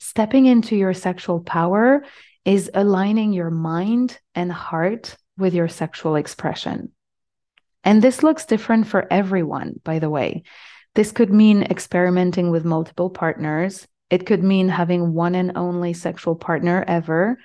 Stepping 0.01 0.47
into 0.47 0.75
your 0.75 0.93
sexual 0.93 1.41
power 1.41 2.05
is 2.45 2.71
aligning 2.75 3.33
your 3.33 3.51
mind 3.51 4.19
and 4.35 4.51
heart 4.51 5.17
with 5.39 5.55
your 5.55 5.69
sexual 5.69 6.17
expression. 6.17 6.93
And 7.87 8.03
this 8.03 8.25
looks 8.25 8.45
different 8.45 8.89
for 8.89 9.07
everyone, 9.13 9.81
by 9.85 10.01
the 10.01 10.11
way. 10.11 10.43
This 10.97 11.13
could 11.13 11.33
mean 11.33 11.63
experimenting 11.63 12.51
with 12.51 12.65
multiple 12.65 13.11
partners. 13.11 13.87
It 14.11 14.27
could 14.27 14.43
mean 14.43 14.69
having 14.69 15.15
one 15.15 15.37
and 15.37 15.53
only 15.57 15.93
sexual 15.93 16.35
partner 16.35 16.85
ever. 16.89 17.39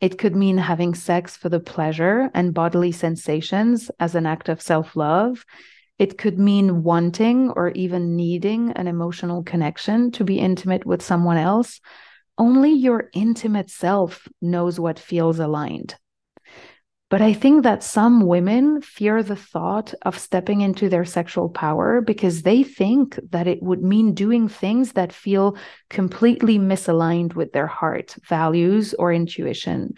It 0.00 0.16
could 0.16 0.36
mean 0.36 0.58
having 0.58 0.94
sex 0.94 1.36
for 1.36 1.48
the 1.48 1.58
pleasure 1.58 2.30
and 2.34 2.54
bodily 2.54 2.92
sensations 2.92 3.90
as 3.98 4.14
an 4.14 4.26
act 4.26 4.48
of 4.48 4.62
self 4.62 4.94
love. 4.94 5.44
It 5.98 6.16
could 6.16 6.38
mean 6.38 6.84
wanting 6.84 7.50
or 7.50 7.70
even 7.70 8.14
needing 8.14 8.70
an 8.70 8.86
emotional 8.86 9.42
connection 9.42 10.12
to 10.12 10.24
be 10.24 10.38
intimate 10.38 10.86
with 10.86 11.02
someone 11.02 11.36
else. 11.36 11.80
Only 12.38 12.72
your 12.72 13.10
intimate 13.12 13.70
self 13.70 14.28
knows 14.40 14.78
what 14.78 15.00
feels 15.00 15.40
aligned. 15.40 15.96
But 17.10 17.20
I 17.20 17.32
think 17.32 17.64
that 17.64 17.82
some 17.82 18.24
women 18.24 18.80
fear 18.82 19.22
the 19.22 19.34
thought 19.34 19.92
of 20.02 20.16
stepping 20.16 20.60
into 20.60 20.88
their 20.88 21.04
sexual 21.04 21.48
power 21.48 22.00
because 22.00 22.42
they 22.42 22.62
think 22.62 23.18
that 23.30 23.48
it 23.48 23.60
would 23.60 23.82
mean 23.82 24.14
doing 24.14 24.48
things 24.48 24.92
that 24.92 25.12
feel 25.12 25.56
completely 25.90 26.56
misaligned 26.56 27.34
with 27.34 27.52
their 27.52 27.66
heart, 27.66 28.14
values, 28.28 28.94
or 28.94 29.12
intuition. 29.12 29.94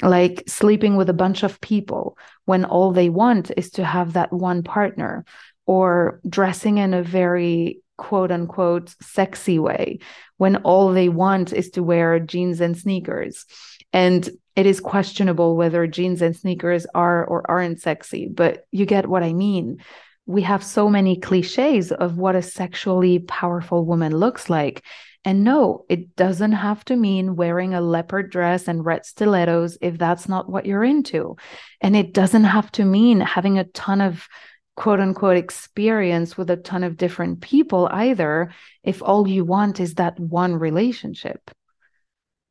Like 0.00 0.44
sleeping 0.46 0.94
with 0.96 1.10
a 1.10 1.14
bunch 1.14 1.42
of 1.42 1.60
people 1.60 2.16
when 2.44 2.64
all 2.64 2.92
they 2.92 3.08
want 3.08 3.50
is 3.56 3.70
to 3.72 3.84
have 3.84 4.12
that 4.12 4.32
one 4.32 4.62
partner, 4.62 5.24
or 5.66 6.20
dressing 6.28 6.78
in 6.78 6.94
a 6.94 7.02
very 7.02 7.80
quote 7.96 8.30
unquote 8.30 8.94
sexy 9.00 9.58
way 9.58 9.98
when 10.36 10.56
all 10.56 10.92
they 10.92 11.08
want 11.08 11.52
is 11.52 11.70
to 11.70 11.82
wear 11.82 12.20
jeans 12.20 12.60
and 12.60 12.76
sneakers. 12.76 13.44
And 13.92 14.28
it 14.56 14.66
is 14.66 14.80
questionable 14.80 15.56
whether 15.56 15.86
jeans 15.86 16.22
and 16.22 16.36
sneakers 16.36 16.86
are 16.94 17.24
or 17.24 17.48
aren't 17.50 17.80
sexy, 17.80 18.28
but 18.28 18.66
you 18.70 18.86
get 18.86 19.08
what 19.08 19.22
I 19.22 19.32
mean. 19.32 19.78
We 20.26 20.42
have 20.42 20.62
so 20.62 20.88
many 20.88 21.18
cliches 21.18 21.92
of 21.92 22.16
what 22.16 22.36
a 22.36 22.42
sexually 22.42 23.18
powerful 23.18 23.84
woman 23.84 24.16
looks 24.16 24.48
like. 24.48 24.82
And 25.24 25.42
no, 25.42 25.86
it 25.88 26.16
doesn't 26.16 26.52
have 26.52 26.84
to 26.86 26.96
mean 26.96 27.34
wearing 27.34 27.74
a 27.74 27.80
leopard 27.80 28.30
dress 28.30 28.68
and 28.68 28.84
red 28.84 29.06
stilettos 29.06 29.78
if 29.80 29.98
that's 29.98 30.28
not 30.28 30.48
what 30.48 30.66
you're 30.66 30.84
into. 30.84 31.36
And 31.80 31.96
it 31.96 32.12
doesn't 32.12 32.44
have 32.44 32.70
to 32.72 32.84
mean 32.84 33.20
having 33.20 33.58
a 33.58 33.64
ton 33.64 34.00
of 34.00 34.28
quote 34.76 35.00
unquote 35.00 35.36
experience 35.36 36.36
with 36.36 36.50
a 36.50 36.56
ton 36.56 36.84
of 36.84 36.96
different 36.96 37.40
people 37.40 37.88
either 37.90 38.52
if 38.82 39.02
all 39.02 39.26
you 39.26 39.44
want 39.44 39.80
is 39.80 39.94
that 39.94 40.18
one 40.20 40.54
relationship. 40.54 41.50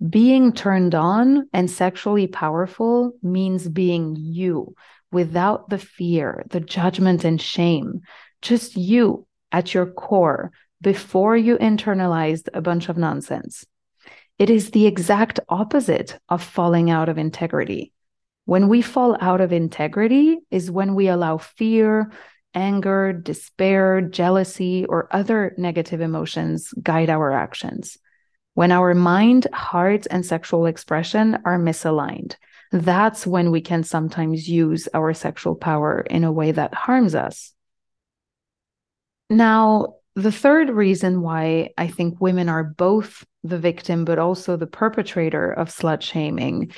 Being 0.07 0.53
turned 0.53 0.95
on 0.95 1.47
and 1.53 1.69
sexually 1.69 2.27
powerful 2.27 3.13
means 3.21 3.67
being 3.69 4.15
you 4.17 4.75
without 5.11 5.69
the 5.69 5.77
fear, 5.77 6.43
the 6.49 6.59
judgment, 6.59 7.23
and 7.23 7.39
shame. 7.39 8.01
Just 8.41 8.75
you 8.75 9.25
at 9.51 9.73
your 9.73 9.85
core 9.85 10.51
before 10.81 11.37
you 11.37 11.57
internalized 11.57 12.49
a 12.53 12.61
bunch 12.61 12.89
of 12.89 12.97
nonsense. 12.97 13.65
It 14.37 14.49
is 14.49 14.71
the 14.71 14.87
exact 14.87 15.39
opposite 15.47 16.19
of 16.27 16.43
falling 16.43 16.89
out 16.89 17.07
of 17.07 17.17
integrity. 17.17 17.93
When 18.45 18.67
we 18.67 18.81
fall 18.81 19.15
out 19.21 19.39
of 19.39 19.53
integrity 19.53 20.39
is 20.51 20.69
when 20.69 20.95
we 20.95 21.07
allow 21.07 21.37
fear, 21.37 22.11
anger, 22.53 23.13
despair, 23.13 24.01
jealousy, 24.01 24.85
or 24.85 25.07
other 25.11 25.55
negative 25.57 26.01
emotions 26.01 26.73
guide 26.81 27.09
our 27.09 27.31
actions. 27.31 27.97
When 28.53 28.71
our 28.71 28.93
mind, 28.93 29.47
heart, 29.51 30.05
and 30.11 30.25
sexual 30.25 30.65
expression 30.67 31.39
are 31.45 31.57
misaligned, 31.57 32.35
that's 32.71 33.25
when 33.25 33.51
we 33.51 33.61
can 33.61 33.83
sometimes 33.83 34.47
use 34.47 34.87
our 34.93 35.13
sexual 35.13 35.55
power 35.55 36.01
in 36.01 36.23
a 36.23 36.31
way 36.31 36.51
that 36.51 36.73
harms 36.73 37.15
us. 37.15 37.53
Now, 39.29 39.95
the 40.15 40.31
third 40.31 40.69
reason 40.69 41.21
why 41.21 41.71
I 41.77 41.87
think 41.87 42.21
women 42.21 42.49
are 42.49 42.63
both 42.63 43.25
the 43.43 43.57
victim 43.57 44.05
but 44.05 44.19
also 44.19 44.55
the 44.55 44.67
perpetrator 44.67 45.51
of 45.51 45.69
slut 45.69 46.01
shaming 46.01 46.71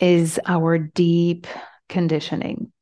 is 0.00 0.40
our 0.46 0.78
deep 0.78 1.46
conditioning. 1.88 2.72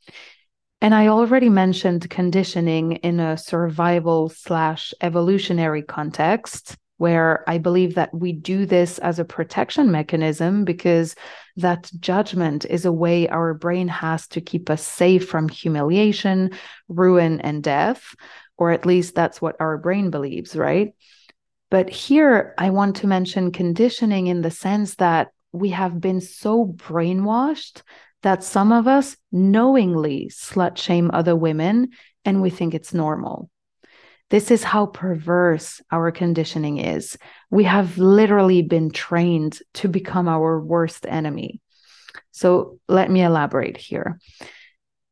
And 0.81 0.95
I 0.95 1.09
already 1.09 1.49
mentioned 1.49 2.09
conditioning 2.11 2.93
in 2.93 3.19
a 3.19 3.37
survival 3.37 4.29
slash 4.29 4.95
evolutionary 5.01 5.83
context 5.83 6.77
where 6.99 7.45
I 7.49 7.59
believe 7.59 7.95
that 7.97 8.15
we 8.15 8.33
do 8.33 8.67
this 8.67 8.99
as 8.99 9.19
a 9.19 9.25
protection 9.25 9.91
mechanism 9.91 10.65
because 10.65 11.15
that 11.57 11.91
judgment 12.01 12.65
is 12.65 12.85
a 12.85 12.93
way 12.93 13.29
our 13.29 13.55
brain 13.55 13.89
has 13.89 14.27
to 14.29 14.41
keep 14.41 14.71
us 14.71 14.87
safe 14.87 15.29
from 15.29 15.49
humiliation, 15.49 16.53
ruin, 16.89 17.41
and 17.41 17.63
death. 17.63 18.15
Or 18.57 18.71
at 18.71 18.87
least 18.87 19.15
that's 19.15 19.43
what 19.43 19.57
our 19.61 19.77
brain 19.77 20.11
believes, 20.11 20.57
right? 20.57 20.95
But 21.71 21.91
here 21.91 22.55
I 22.57 22.71
want 22.71 22.97
to 22.97 23.07
mention 23.07 23.53
conditioning 23.53 24.29
in 24.29 24.41
the 24.41 24.51
sense 24.51 24.95
that 24.97 25.29
we 25.53 25.71
have 25.71 26.01
been 26.01 26.21
so 26.21 26.65
brainwashed 26.65 27.83
that 28.23 28.45
some 28.45 28.73
of 28.73 28.87
us 28.87 29.17
knowingly 29.31 30.31
slut 30.33 30.77
shame 30.77 31.11
other 31.13 31.37
women 31.37 31.91
and 32.25 32.43
we 32.43 32.51
think 32.51 32.75
it's 32.75 32.95
normal. 32.95 33.51
This 34.31 34.51
is 34.51 34.65
how 34.65 34.87
perverse 34.87 35.81
our 35.91 36.11
conditioning 36.11 36.79
is. 36.79 37.17
We 37.51 37.65
have 37.65 37.97
literally 37.97 38.63
been 38.63 38.91
trained 38.91 39.61
to 39.75 39.89
become 39.89 40.27
our 40.29 40.61
worst 40.61 41.07
enemy. 41.07 41.61
So 42.33 42.79
let 42.89 43.11
me 43.11 43.23
elaborate 43.23 43.77
here. 43.77 44.19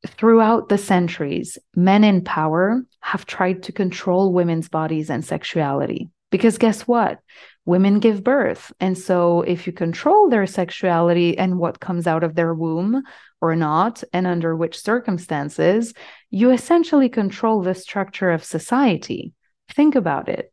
Throughout 0.06 0.68
the 0.68 0.78
centuries, 0.78 1.56
men 1.74 2.04
in 2.04 2.24
power 2.24 2.82
have 3.00 3.24
tried 3.24 3.62
to 3.64 3.72
control 3.72 4.32
women's 4.32 4.68
bodies 4.68 5.10
and 5.10 5.24
sexuality. 5.24 6.10
Because 6.30 6.58
guess 6.58 6.82
what? 6.82 7.20
Women 7.64 8.00
give 8.00 8.24
birth. 8.24 8.72
And 8.80 8.98
so, 8.98 9.42
if 9.42 9.66
you 9.66 9.72
control 9.72 10.28
their 10.28 10.46
sexuality 10.46 11.38
and 11.38 11.58
what 11.58 11.80
comes 11.80 12.06
out 12.06 12.24
of 12.24 12.34
their 12.34 12.52
womb 12.52 13.02
or 13.40 13.54
not, 13.54 14.02
and 14.12 14.26
under 14.26 14.54
which 14.56 14.78
circumstances, 14.78 15.94
you 16.34 16.50
essentially 16.50 17.08
control 17.08 17.62
the 17.62 17.76
structure 17.76 18.32
of 18.32 18.42
society. 18.42 19.32
Think 19.72 19.94
about 19.94 20.28
it. 20.28 20.52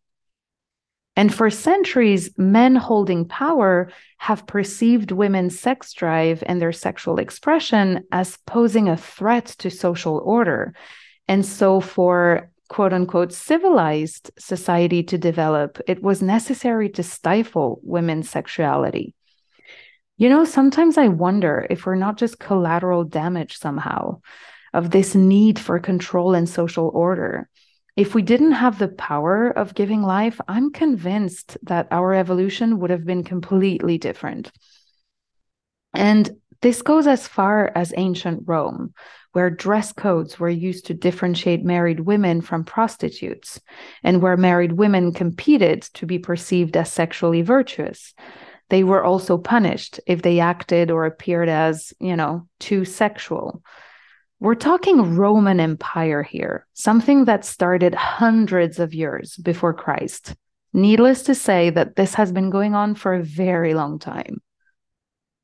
And 1.16 1.34
for 1.34 1.50
centuries, 1.50 2.30
men 2.38 2.76
holding 2.76 3.28
power 3.28 3.92
have 4.20 4.46
perceived 4.46 5.12
women's 5.12 5.60
sex 5.60 5.94
drive 5.94 6.44
and 6.46 6.62
their 6.62 6.72
sexual 6.72 7.18
expression 7.18 8.04
as 8.12 8.38
posing 8.46 8.90
a 8.90 8.96
threat 8.96 9.48
to 9.58 9.72
social 9.72 10.22
order. 10.24 10.76
And 11.28 11.44
so, 11.44 11.82
for 11.82 12.52
quote 12.70 12.94
unquote 12.94 13.34
civilized 13.34 14.30
society 14.38 15.02
to 15.06 15.18
develop, 15.18 15.80
it 15.88 16.04
was 16.04 16.22
necessary 16.22 16.90
to 16.90 17.02
stifle 17.02 17.80
women's 17.82 18.30
sexuality. 18.30 19.16
You 20.18 20.30
know, 20.30 20.46
sometimes 20.46 21.00
I 21.00 21.08
wonder 21.08 21.66
if 21.72 21.88
we're 21.88 21.96
not 21.96 22.18
just 22.18 22.38
collateral 22.38 23.04
damage 23.04 23.58
somehow 23.58 24.22
of 24.74 24.92
this 24.92 25.16
need 25.16 25.60
for 25.60 25.80
control 25.80 26.34
and 26.34 26.48
social 26.48 26.90
order. 26.94 27.50
If 27.98 28.16
we 28.16 28.22
didn't 28.22 28.54
have 28.54 28.80
the 28.80 28.88
power 28.88 29.50
of 29.50 29.76
giving 29.76 30.02
life, 30.02 30.40
I'm 30.48 30.72
convinced 30.72 31.58
that 31.64 31.88
our 31.92 32.14
evolution 32.14 32.80
would 32.80 32.90
have 32.90 33.06
been 33.06 33.24
completely 33.24 33.98
different. 33.98 34.52
And 35.94 36.30
this 36.62 36.82
goes 36.82 37.08
as 37.08 37.28
far 37.28 37.72
as 37.76 37.94
ancient 37.98 38.44
Rome, 38.46 38.94
where 39.34 39.50
dress 39.50 39.92
codes 39.92 40.40
were 40.40 40.50
used 40.50 40.86
to 40.86 40.94
differentiate 40.94 41.66
married 41.66 42.02
women 42.02 42.40
from 42.42 42.64
prostitutes, 42.64 43.60
and 44.04 44.22
where 44.22 44.38
married 44.38 44.74
women 44.74 45.12
competed 45.12 45.82
to 45.94 46.06
be 46.06 46.20
perceived 46.20 46.78
as 46.78 46.92
sexually 46.92 47.42
virtuous. 47.42 48.14
They 48.70 48.84
were 48.84 49.04
also 49.04 49.38
punished 49.38 50.00
if 50.08 50.22
they 50.22 50.40
acted 50.40 50.92
or 50.92 51.06
appeared 51.06 51.50
as, 51.50 51.94
you 52.00 52.16
know, 52.16 52.48
too 52.60 52.86
sexual. 52.86 53.64
We're 54.42 54.56
talking 54.56 55.16
Roman 55.16 55.60
Empire 55.60 56.24
here, 56.24 56.66
something 56.74 57.26
that 57.26 57.46
started 57.46 57.96
hundreds 57.96 58.80
of 58.80 58.94
years 58.94 59.38
before 59.38 59.74
Christ. 59.74 60.36
Needless 60.74 61.24
to 61.24 61.36
say 61.36 61.70
that 61.70 61.96
this 61.96 62.16
has 62.16 62.32
been 62.32 62.50
going 62.50 62.76
on 62.76 62.96
for 62.96 63.14
a 63.14 63.24
very 63.24 63.74
long 63.74 64.00
time 64.00 64.42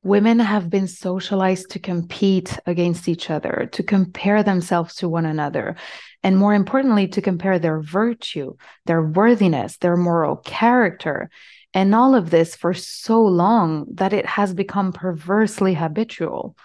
women 0.02 0.38
have 0.38 0.70
been 0.70 0.86
socialized 0.86 1.70
to 1.70 1.78
compete 1.78 2.58
against 2.66 3.08
each 3.08 3.30
other, 3.30 3.68
to 3.72 3.82
compare 3.82 4.42
themselves 4.42 4.94
to 4.96 5.08
one 5.08 5.26
another, 5.26 5.76
and 6.22 6.36
more 6.36 6.54
importantly, 6.54 7.08
to 7.08 7.20
compare 7.20 7.58
their 7.58 7.80
virtue, 7.80 8.54
their 8.86 9.02
worthiness, 9.02 9.76
their 9.78 9.96
moral 9.96 10.36
character, 10.36 11.30
and 11.74 11.94
all 11.94 12.14
of 12.14 12.30
this 12.30 12.56
for 12.56 12.72
so 12.72 13.22
long 13.22 13.86
that 13.94 14.12
it 14.12 14.24
has 14.24 14.54
become 14.54 14.92
perversely 14.92 15.74
habitual. 15.74 16.56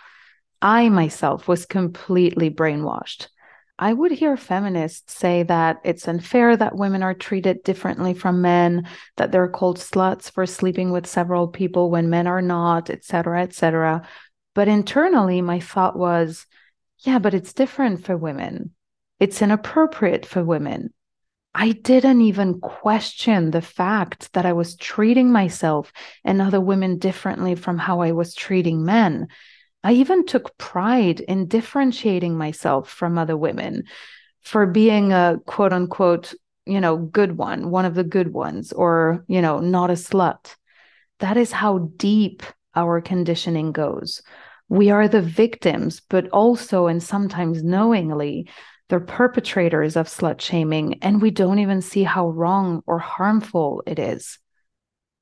I 0.64 0.88
myself 0.88 1.50
was 1.50 1.66
completely 1.66 2.50
brainwashed. 2.50 3.28
I 3.78 3.92
would 3.92 4.14
hear 4.14 4.38
feminists 4.38 5.14
say 5.14 5.44
that 5.44 5.82
it's 5.84 6.08
unfair 6.08 6.56
that 6.56 6.78
women 6.78 7.04
are 7.04 7.14
treated 7.14 7.64
differently 7.64 8.14
from 8.14 8.42
men, 8.42 8.88
that 9.18 9.34
they're 9.34 9.50
called 9.50 9.78
sluts 9.78 10.32
for 10.32 10.46
sleeping 10.46 10.92
with 10.92 11.06
several 11.06 11.50
people 11.50 11.92
when 11.92 12.10
men 12.10 12.28
are 12.28 12.42
not, 12.42 12.90
etc., 12.90 13.44
etc. 13.44 14.08
But 14.56 14.70
internally, 14.70 15.42
my 15.42 15.60
thought 15.60 15.98
was, 15.98 16.46
yeah, 17.00 17.20
but 17.20 17.34
it's 17.34 17.52
different 17.52 18.06
for 18.06 18.16
women. 18.16 18.72
It's 19.20 19.42
inappropriate 19.42 20.26
for 20.26 20.46
women. 20.46 20.94
I 21.54 21.74
didn't 21.74 22.22
even 22.22 22.62
question 22.62 23.52
the 23.52 23.62
fact 23.62 24.32
that 24.32 24.46
I 24.46 24.54
was 24.54 24.78
treating 24.78 25.30
myself 25.30 25.92
and 26.24 26.42
other 26.42 26.62
women 26.62 27.00
differently 27.00 27.56
from 27.56 27.78
how 27.78 28.00
I 28.00 28.14
was 28.14 28.34
treating 28.34 28.86
men. 28.86 29.28
I 29.84 29.94
even 29.94 30.26
took 30.26 30.58
pride 30.58 31.20
in 31.20 31.48
differentiating 31.48 32.38
myself 32.38 32.90
from 32.90 33.18
other 33.18 33.36
women 33.38 33.84
for 34.42 34.66
being 34.66 35.12
a 35.12 35.40
quote 35.46 35.74
unquote, 35.74 36.34
you 36.66 36.80
know, 36.80 36.98
good 36.98 37.38
one, 37.38 37.70
one 37.70 37.86
of 37.86 37.96
the 37.96 38.04
good 38.04 38.34
ones, 38.34 38.72
or, 38.72 39.26
you 39.28 39.42
know, 39.42 39.60
not 39.60 39.90
a 39.90 39.94
slut. 39.94 40.56
That 41.20 41.38
is 41.38 41.52
how 41.52 41.90
deep 41.98 42.44
our 42.76 43.02
conditioning 43.02 43.72
goes. 43.72 44.22
We 44.70 44.90
are 44.90 45.08
the 45.08 45.22
victims, 45.22 46.02
but 46.10 46.30
also, 46.30 46.88
and 46.88 47.04
sometimes 47.04 47.64
knowingly, 47.64 48.50
the 48.90 49.00
perpetrators 49.00 49.96
of 49.96 50.08
slut 50.08 50.42
shaming, 50.42 51.00
and 51.02 51.22
we 51.22 51.32
don't 51.32 51.60
even 51.60 51.82
see 51.82 52.04
how 52.04 52.30
wrong 52.30 52.82
or 52.86 53.00
harmful 53.00 53.84
it 53.86 54.00
is. 54.00 54.40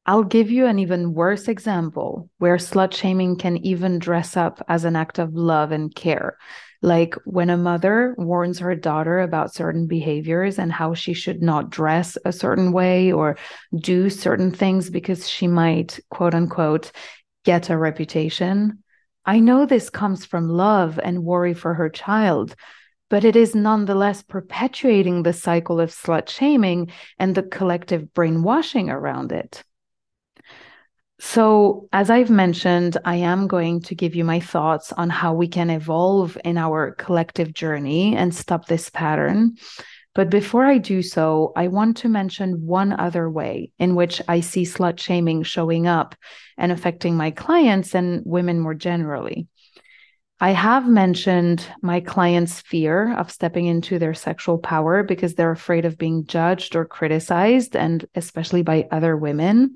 I'll 0.06 0.24
give 0.24 0.50
you 0.50 0.66
an 0.66 0.80
even 0.80 1.14
worse 1.14 1.48
example 1.48 2.30
where 2.40 2.58
slut 2.58 2.94
shaming 2.94 3.36
can 3.36 3.58
even 3.58 4.00
dress 4.00 4.36
up 4.36 4.64
as 4.68 4.84
an 4.84 4.96
act 4.96 5.20
of 5.20 5.36
love 5.36 5.72
and 5.72 5.94
care. 5.94 6.38
Like 6.82 7.14
when 7.26 7.52
a 7.52 7.58
mother 7.58 8.16
warns 8.18 8.58
her 8.60 8.76
daughter 8.76 9.20
about 9.20 9.54
certain 9.54 9.86
behaviors 9.86 10.58
and 10.58 10.72
how 10.72 10.96
she 10.96 11.14
should 11.14 11.44
not 11.44 11.70
dress 11.70 12.18
a 12.26 12.32
certain 12.32 12.72
way 12.72 13.12
or 13.12 13.38
do 13.80 14.10
certain 14.10 14.50
things 14.50 14.90
because 14.90 15.30
she 15.30 15.48
might, 15.48 16.00
quote 16.10 16.34
unquote, 16.34 16.92
get 17.46 17.70
a 17.70 17.78
reputation. 17.78 18.84
I 19.24 19.40
know 19.40 19.68
this 19.68 19.92
comes 19.92 20.26
from 20.26 20.50
love 20.50 21.00
and 21.02 21.24
worry 21.24 21.54
for 21.54 21.76
her 21.76 21.90
child, 21.90 22.56
but 23.12 23.24
it 23.24 23.36
is 23.36 23.54
nonetheless 23.54 24.24
perpetuating 24.24 25.22
the 25.22 25.34
cycle 25.34 25.80
of 25.80 25.92
slut 25.92 26.28
shaming 26.28 26.92
and 27.20 27.36
the 27.36 27.44
collective 27.44 28.12
brainwashing 28.16 28.90
around 28.90 29.32
it. 29.32 29.64
So, 31.24 31.88
as 31.94 32.10
I've 32.10 32.32
mentioned, 32.32 32.98
I 33.06 33.18
am 33.18 33.46
going 33.46 33.82
to 33.82 33.96
give 33.96 34.16
you 34.16 34.24
my 34.24 34.40
thoughts 34.40 34.92
on 34.92 35.12
how 35.12 35.36
we 35.36 35.48
can 35.48 35.70
evolve 35.70 36.36
in 36.44 36.58
our 36.58 36.96
collective 36.96 37.54
journey 37.54 38.16
and 38.16 38.34
stop 38.34 38.66
this 38.66 38.90
pattern. 38.90 39.56
But 40.16 40.32
before 40.32 40.66
I 40.66 40.80
do 40.80 41.04
so, 41.04 41.54
I 41.56 41.68
want 41.68 41.98
to 41.98 42.10
mention 42.10 42.66
one 42.66 42.92
other 42.92 43.30
way 43.30 43.72
in 43.78 43.94
which 43.94 44.20
I 44.28 44.40
see 44.40 44.64
slut 44.64 45.00
shaming 45.00 45.44
showing 45.44 45.86
up 45.86 46.16
and 46.58 46.72
affecting 46.72 47.16
my 47.16 47.30
clients 47.30 47.94
and 47.94 48.24
women 48.26 48.60
more 48.60 48.74
generally. 48.74 49.48
I 50.40 50.52
have 50.52 50.90
mentioned 50.90 51.64
my 51.84 52.00
clients' 52.00 52.62
fear 52.62 53.16
of 53.16 53.32
stepping 53.32 53.68
into 53.68 54.00
their 54.00 54.16
sexual 54.16 54.58
power 54.58 55.04
because 55.04 55.36
they're 55.36 55.52
afraid 55.52 55.86
of 55.86 56.00
being 56.00 56.26
judged 56.26 56.76
or 56.76 56.84
criticized, 56.84 57.76
and 57.76 58.04
especially 58.16 58.64
by 58.64 58.88
other 58.90 59.16
women. 59.16 59.76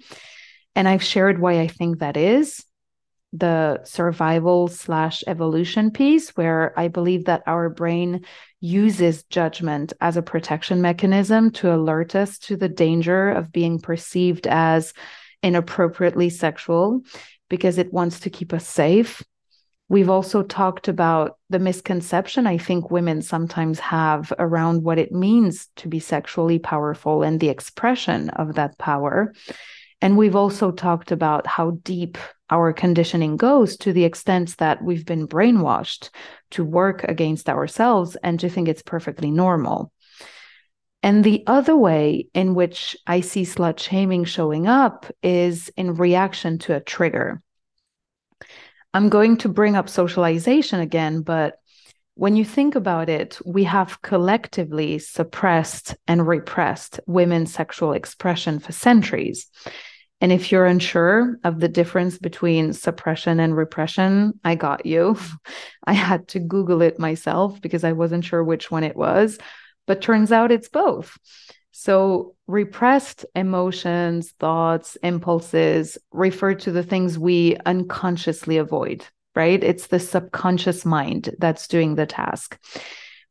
And 0.75 0.87
I've 0.87 1.03
shared 1.03 1.39
why 1.39 1.59
I 1.59 1.67
think 1.67 1.99
that 1.99 2.17
is 2.17 2.65
the 3.31 3.83
survival 3.83 4.67
slash 4.67 5.23
evolution 5.27 5.91
piece, 5.91 6.29
where 6.37 6.77
I 6.79 6.87
believe 6.87 7.25
that 7.25 7.43
our 7.45 7.69
brain 7.69 8.25
uses 8.61 9.23
judgment 9.23 9.93
as 9.99 10.15
a 10.15 10.21
protection 10.21 10.81
mechanism 10.81 11.51
to 11.51 11.73
alert 11.73 12.15
us 12.15 12.37
to 12.39 12.55
the 12.55 12.69
danger 12.69 13.29
of 13.31 13.51
being 13.51 13.79
perceived 13.79 14.47
as 14.47 14.93
inappropriately 15.43 16.29
sexual 16.29 17.01
because 17.49 17.77
it 17.77 17.93
wants 17.93 18.21
to 18.21 18.29
keep 18.29 18.53
us 18.53 18.67
safe. 18.67 19.21
We've 19.87 20.09
also 20.09 20.41
talked 20.41 20.87
about 20.87 21.37
the 21.49 21.59
misconception 21.59 22.47
I 22.47 22.57
think 22.57 22.89
women 22.89 23.21
sometimes 23.21 23.79
have 23.79 24.33
around 24.39 24.83
what 24.83 24.97
it 24.97 25.11
means 25.11 25.67
to 25.75 25.87
be 25.87 25.99
sexually 25.99 26.57
powerful 26.57 27.21
and 27.21 27.39
the 27.39 27.49
expression 27.49 28.29
of 28.31 28.55
that 28.55 28.79
power. 28.79 29.33
And 30.05 30.17
we've 30.17 30.35
also 30.35 30.69
talked 30.69 31.11
about 31.11 31.47
how 31.47 31.79
deep 31.81 32.19
our 32.51 32.71
conditioning 32.73 33.37
goes 33.37 33.75
to 33.77 33.91
the 33.91 34.03
extent 34.03 34.55
that 34.57 34.83
we've 34.83 35.03
been 35.03 35.27
brainwashed 35.27 36.11
to 36.51 36.63
work 36.63 37.03
against 37.05 37.49
ourselves 37.49 38.15
and 38.21 38.39
to 38.39 38.47
think 38.47 38.67
it's 38.67 38.83
perfectly 38.83 39.31
normal. 39.31 39.91
And 41.01 41.23
the 41.23 41.43
other 41.47 41.75
way 41.75 42.27
in 42.35 42.53
which 42.53 42.95
I 43.07 43.21
see 43.21 43.45
slut 43.45 43.79
shaming 43.79 44.25
showing 44.25 44.67
up 44.67 45.07
is 45.23 45.69
in 45.69 45.95
reaction 45.95 46.59
to 46.59 46.75
a 46.75 46.81
trigger. 46.81 47.41
I'm 48.93 49.09
going 49.09 49.37
to 49.37 49.49
bring 49.49 49.75
up 49.75 49.89
socialization 49.89 50.81
again, 50.81 51.21
but 51.21 51.55
when 52.13 52.35
you 52.35 52.45
think 52.45 52.75
about 52.75 53.09
it, 53.09 53.39
we 53.43 53.63
have 53.63 54.03
collectively 54.03 54.99
suppressed 54.99 55.95
and 56.07 56.27
repressed 56.27 56.99
women's 57.07 57.51
sexual 57.51 57.93
expression 57.93 58.59
for 58.59 58.71
centuries. 58.71 59.47
And 60.21 60.31
if 60.31 60.51
you're 60.51 60.65
unsure 60.65 61.37
of 61.43 61.59
the 61.59 61.67
difference 61.67 62.17
between 62.17 62.73
suppression 62.73 63.39
and 63.39 63.55
repression, 63.55 64.39
I 64.43 64.55
got 64.55 64.85
you. 64.85 65.17
I 65.85 65.93
had 65.93 66.27
to 66.29 66.39
Google 66.39 66.81
it 66.81 66.99
myself 66.99 67.61
because 67.61 67.83
I 67.83 67.91
wasn't 67.91 68.25
sure 68.25 68.43
which 68.43 68.71
one 68.71 68.83
it 68.83 68.95
was 68.95 69.37
but 69.87 70.01
turns 70.01 70.31
out 70.31 70.51
it's 70.51 70.69
both. 70.69 71.17
So, 71.71 72.35
repressed 72.47 73.25
emotions, 73.35 74.31
thoughts, 74.39 74.95
impulses 75.03 75.97
refer 76.11 76.53
to 76.55 76.71
the 76.71 76.83
things 76.83 77.19
we 77.19 77.57
unconsciously 77.65 78.57
avoid, 78.57 79.05
right? 79.35 79.61
It's 79.61 79.87
the 79.87 79.99
subconscious 79.99 80.85
mind 80.85 81.35
that's 81.37 81.67
doing 81.67 81.95
the 81.95 82.05
task. 82.05 82.57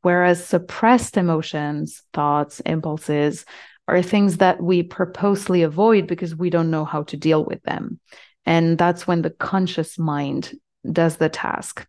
Whereas 0.02 0.44
suppressed 0.44 1.16
emotions, 1.16 2.02
thoughts, 2.12 2.60
impulses 2.60 3.46
are 3.86 4.02
things 4.02 4.38
that 4.38 4.62
we 4.62 4.82
purposely 4.82 5.62
avoid 5.62 6.06
because 6.06 6.34
we 6.34 6.50
don't 6.50 6.70
know 6.70 6.84
how 6.84 7.02
to 7.04 7.16
deal 7.16 7.44
with 7.44 7.62
them. 7.62 8.00
And 8.46 8.78
that's 8.78 9.06
when 9.06 9.22
the 9.22 9.30
conscious 9.30 9.98
mind 9.98 10.52
does 10.90 11.16
the 11.16 11.28
task. 11.28 11.86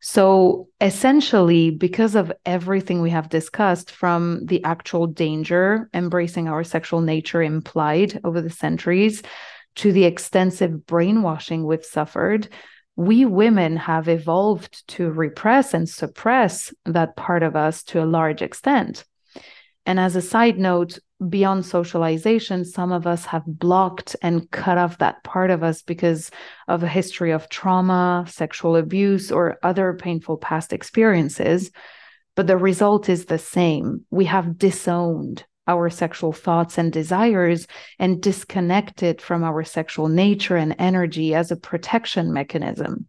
So 0.00 0.68
essentially, 0.80 1.70
because 1.70 2.14
of 2.14 2.32
everything 2.44 3.00
we 3.00 3.10
have 3.10 3.28
discussed 3.28 3.90
from 3.90 4.44
the 4.44 4.62
actual 4.64 5.06
danger 5.06 5.88
embracing 5.94 6.48
our 6.48 6.62
sexual 6.62 7.00
nature 7.00 7.42
implied 7.42 8.20
over 8.22 8.42
the 8.42 8.50
centuries 8.50 9.22
to 9.76 9.92
the 9.92 10.04
extensive 10.04 10.86
brainwashing 10.86 11.64
we've 11.64 11.84
suffered, 11.84 12.48
we 12.96 13.24
women 13.24 13.76
have 13.76 14.08
evolved 14.08 14.86
to 14.88 15.10
repress 15.10 15.74
and 15.74 15.88
suppress 15.88 16.72
that 16.84 17.16
part 17.16 17.42
of 17.42 17.56
us 17.56 17.82
to 17.84 18.02
a 18.02 18.06
large 18.06 18.42
extent. 18.42 19.04
And 19.86 20.00
as 20.00 20.16
a 20.16 20.22
side 20.22 20.58
note, 20.58 20.98
beyond 21.28 21.66
socialization, 21.66 22.64
some 22.64 22.92
of 22.92 23.06
us 23.06 23.26
have 23.26 23.44
blocked 23.46 24.16
and 24.22 24.50
cut 24.50 24.78
off 24.78 24.98
that 24.98 25.22
part 25.24 25.50
of 25.50 25.62
us 25.62 25.82
because 25.82 26.30
of 26.68 26.82
a 26.82 26.88
history 26.88 27.30
of 27.30 27.48
trauma, 27.48 28.24
sexual 28.28 28.76
abuse, 28.76 29.30
or 29.30 29.58
other 29.62 29.94
painful 29.94 30.38
past 30.38 30.72
experiences. 30.72 31.70
But 32.34 32.46
the 32.46 32.56
result 32.56 33.08
is 33.08 33.26
the 33.26 33.38
same. 33.38 34.04
We 34.10 34.24
have 34.24 34.58
disowned 34.58 35.44
our 35.66 35.88
sexual 35.88 36.32
thoughts 36.32 36.76
and 36.78 36.92
desires 36.92 37.66
and 37.98 38.20
disconnected 38.20 39.20
from 39.20 39.44
our 39.44 39.64
sexual 39.64 40.08
nature 40.08 40.56
and 40.56 40.74
energy 40.78 41.34
as 41.34 41.50
a 41.50 41.56
protection 41.56 42.32
mechanism. 42.32 43.06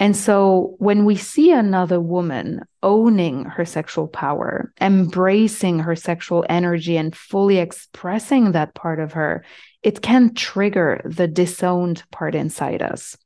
And 0.00 0.16
so 0.16 0.74
when 0.78 1.04
we 1.04 1.14
see 1.16 1.52
another 1.52 2.00
woman 2.00 2.62
owning 2.82 3.44
her 3.44 3.64
sexual 3.64 4.08
power, 4.08 4.72
embracing 4.80 5.78
her 5.78 5.94
sexual 5.94 6.44
energy, 6.48 6.96
and 6.96 7.14
fully 7.14 7.58
expressing 7.58 8.52
that 8.52 8.74
part 8.74 8.98
of 8.98 9.12
her, 9.12 9.44
it 9.82 10.02
can 10.02 10.34
trigger 10.34 11.00
the 11.04 11.28
disowned 11.28 12.02
part 12.10 12.34
inside 12.34 12.82
us. 12.82 13.16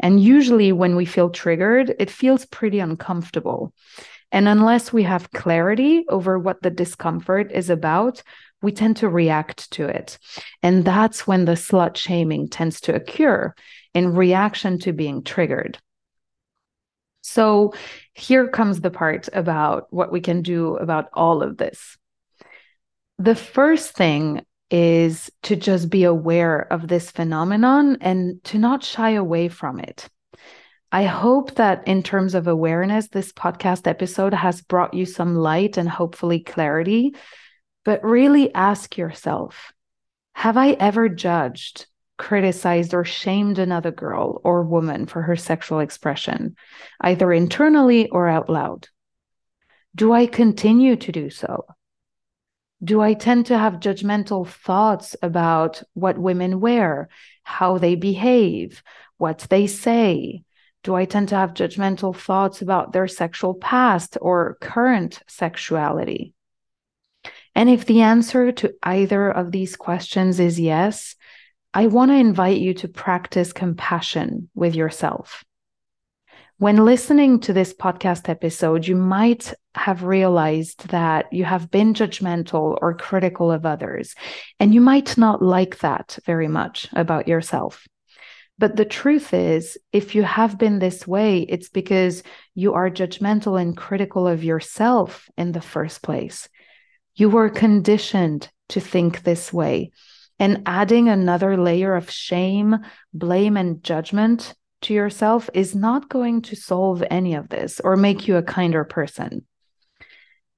And 0.00 0.20
usually, 0.20 0.72
when 0.72 0.96
we 0.96 1.04
feel 1.04 1.30
triggered, 1.30 1.94
it 1.98 2.10
feels 2.10 2.44
pretty 2.46 2.80
uncomfortable. 2.80 3.72
And 4.32 4.48
unless 4.48 4.92
we 4.92 5.02
have 5.04 5.32
clarity 5.32 6.04
over 6.08 6.38
what 6.38 6.62
the 6.62 6.70
discomfort 6.70 7.52
is 7.52 7.70
about, 7.70 8.22
we 8.62 8.72
tend 8.72 8.96
to 8.98 9.08
react 9.08 9.70
to 9.72 9.86
it. 9.86 10.18
And 10.62 10.84
that's 10.84 11.26
when 11.26 11.44
the 11.44 11.52
slut 11.52 11.96
shaming 11.96 12.48
tends 12.48 12.80
to 12.82 12.94
occur 12.94 13.54
in 13.94 14.14
reaction 14.14 14.78
to 14.80 14.92
being 14.92 15.22
triggered. 15.22 15.78
So 17.30 17.74
here 18.12 18.48
comes 18.48 18.80
the 18.80 18.90
part 18.90 19.28
about 19.32 19.86
what 19.90 20.10
we 20.10 20.20
can 20.20 20.42
do 20.42 20.74
about 20.76 21.10
all 21.12 21.44
of 21.44 21.58
this. 21.58 21.96
The 23.18 23.36
first 23.36 23.92
thing 23.92 24.44
is 24.68 25.30
to 25.44 25.54
just 25.54 25.90
be 25.90 26.02
aware 26.02 26.60
of 26.72 26.88
this 26.88 27.12
phenomenon 27.12 27.98
and 28.00 28.42
to 28.44 28.58
not 28.58 28.82
shy 28.82 29.10
away 29.10 29.46
from 29.46 29.78
it. 29.78 30.08
I 30.90 31.04
hope 31.04 31.54
that 31.54 31.86
in 31.86 32.02
terms 32.02 32.34
of 32.34 32.48
awareness, 32.48 33.06
this 33.06 33.32
podcast 33.32 33.86
episode 33.86 34.34
has 34.34 34.60
brought 34.60 34.94
you 34.94 35.06
some 35.06 35.36
light 35.36 35.76
and 35.76 35.88
hopefully 35.88 36.40
clarity. 36.40 37.14
But 37.84 38.02
really 38.02 38.52
ask 38.52 38.98
yourself 38.98 39.72
Have 40.32 40.56
I 40.56 40.72
ever 40.72 41.08
judged 41.08 41.86
criticized 42.20 42.92
or 42.92 43.02
shamed 43.02 43.58
another 43.58 43.90
girl 43.90 44.42
or 44.44 44.62
woman 44.62 45.06
for 45.06 45.22
her 45.22 45.36
sexual 45.36 45.80
expression, 45.80 46.54
either 47.00 47.32
internally 47.32 48.10
or 48.10 48.28
out 48.28 48.50
loud? 48.50 48.88
Do 49.96 50.12
I 50.12 50.26
continue 50.26 50.96
to 50.96 51.12
do 51.12 51.30
so? 51.30 51.64
Do 52.84 53.00
I 53.00 53.14
tend 53.14 53.46
to 53.46 53.56
have 53.56 53.80
judgmental 53.80 54.46
thoughts 54.46 55.16
about 55.22 55.82
what 55.94 56.18
women 56.18 56.60
wear, 56.60 57.08
how 57.42 57.78
they 57.78 57.94
behave, 57.94 58.82
what 59.16 59.46
they 59.48 59.66
say? 59.66 60.44
Do 60.82 60.94
I 60.94 61.06
tend 61.06 61.30
to 61.30 61.36
have 61.36 61.54
judgmental 61.54 62.14
thoughts 62.14 62.60
about 62.60 62.92
their 62.92 63.08
sexual 63.08 63.54
past 63.54 64.18
or 64.20 64.58
current 64.60 65.22
sexuality? 65.26 66.34
And 67.54 67.70
if 67.70 67.86
the 67.86 68.02
answer 68.02 68.52
to 68.52 68.74
either 68.82 69.30
of 69.30 69.52
these 69.52 69.74
questions 69.74 70.38
is 70.38 70.60
yes, 70.60 71.16
I 71.72 71.86
want 71.86 72.10
to 72.10 72.16
invite 72.16 72.58
you 72.58 72.74
to 72.74 72.88
practice 72.88 73.52
compassion 73.52 74.50
with 74.54 74.74
yourself. 74.74 75.44
When 76.58 76.84
listening 76.84 77.38
to 77.40 77.52
this 77.52 77.72
podcast 77.72 78.28
episode, 78.28 78.88
you 78.88 78.96
might 78.96 79.54
have 79.76 80.02
realized 80.02 80.88
that 80.88 81.32
you 81.32 81.44
have 81.44 81.70
been 81.70 81.94
judgmental 81.94 82.76
or 82.82 82.94
critical 82.94 83.52
of 83.52 83.64
others, 83.64 84.16
and 84.58 84.74
you 84.74 84.80
might 84.80 85.16
not 85.16 85.42
like 85.42 85.78
that 85.78 86.18
very 86.26 86.48
much 86.48 86.88
about 86.92 87.28
yourself. 87.28 87.86
But 88.58 88.74
the 88.74 88.84
truth 88.84 89.32
is, 89.32 89.78
if 89.92 90.16
you 90.16 90.24
have 90.24 90.58
been 90.58 90.80
this 90.80 91.06
way, 91.06 91.38
it's 91.42 91.68
because 91.68 92.24
you 92.56 92.74
are 92.74 92.90
judgmental 92.90 93.58
and 93.58 93.76
critical 93.76 94.26
of 94.26 94.42
yourself 94.42 95.30
in 95.38 95.52
the 95.52 95.62
first 95.62 96.02
place. 96.02 96.48
You 97.14 97.30
were 97.30 97.48
conditioned 97.48 98.50
to 98.70 98.80
think 98.80 99.22
this 99.22 99.52
way 99.52 99.92
and 100.40 100.62
adding 100.64 101.08
another 101.08 101.56
layer 101.56 101.94
of 101.94 102.10
shame, 102.10 102.78
blame, 103.12 103.56
and 103.56 103.84
judgment 103.84 104.54
to 104.80 104.94
yourself 104.94 105.50
is 105.52 105.74
not 105.74 106.08
going 106.08 106.40
to 106.40 106.56
solve 106.56 107.04
any 107.10 107.34
of 107.34 107.50
this 107.50 107.78
or 107.80 107.96
make 107.96 108.26
you 108.26 108.36
a 108.36 108.42
kinder 108.42 108.82
person. 108.82 109.46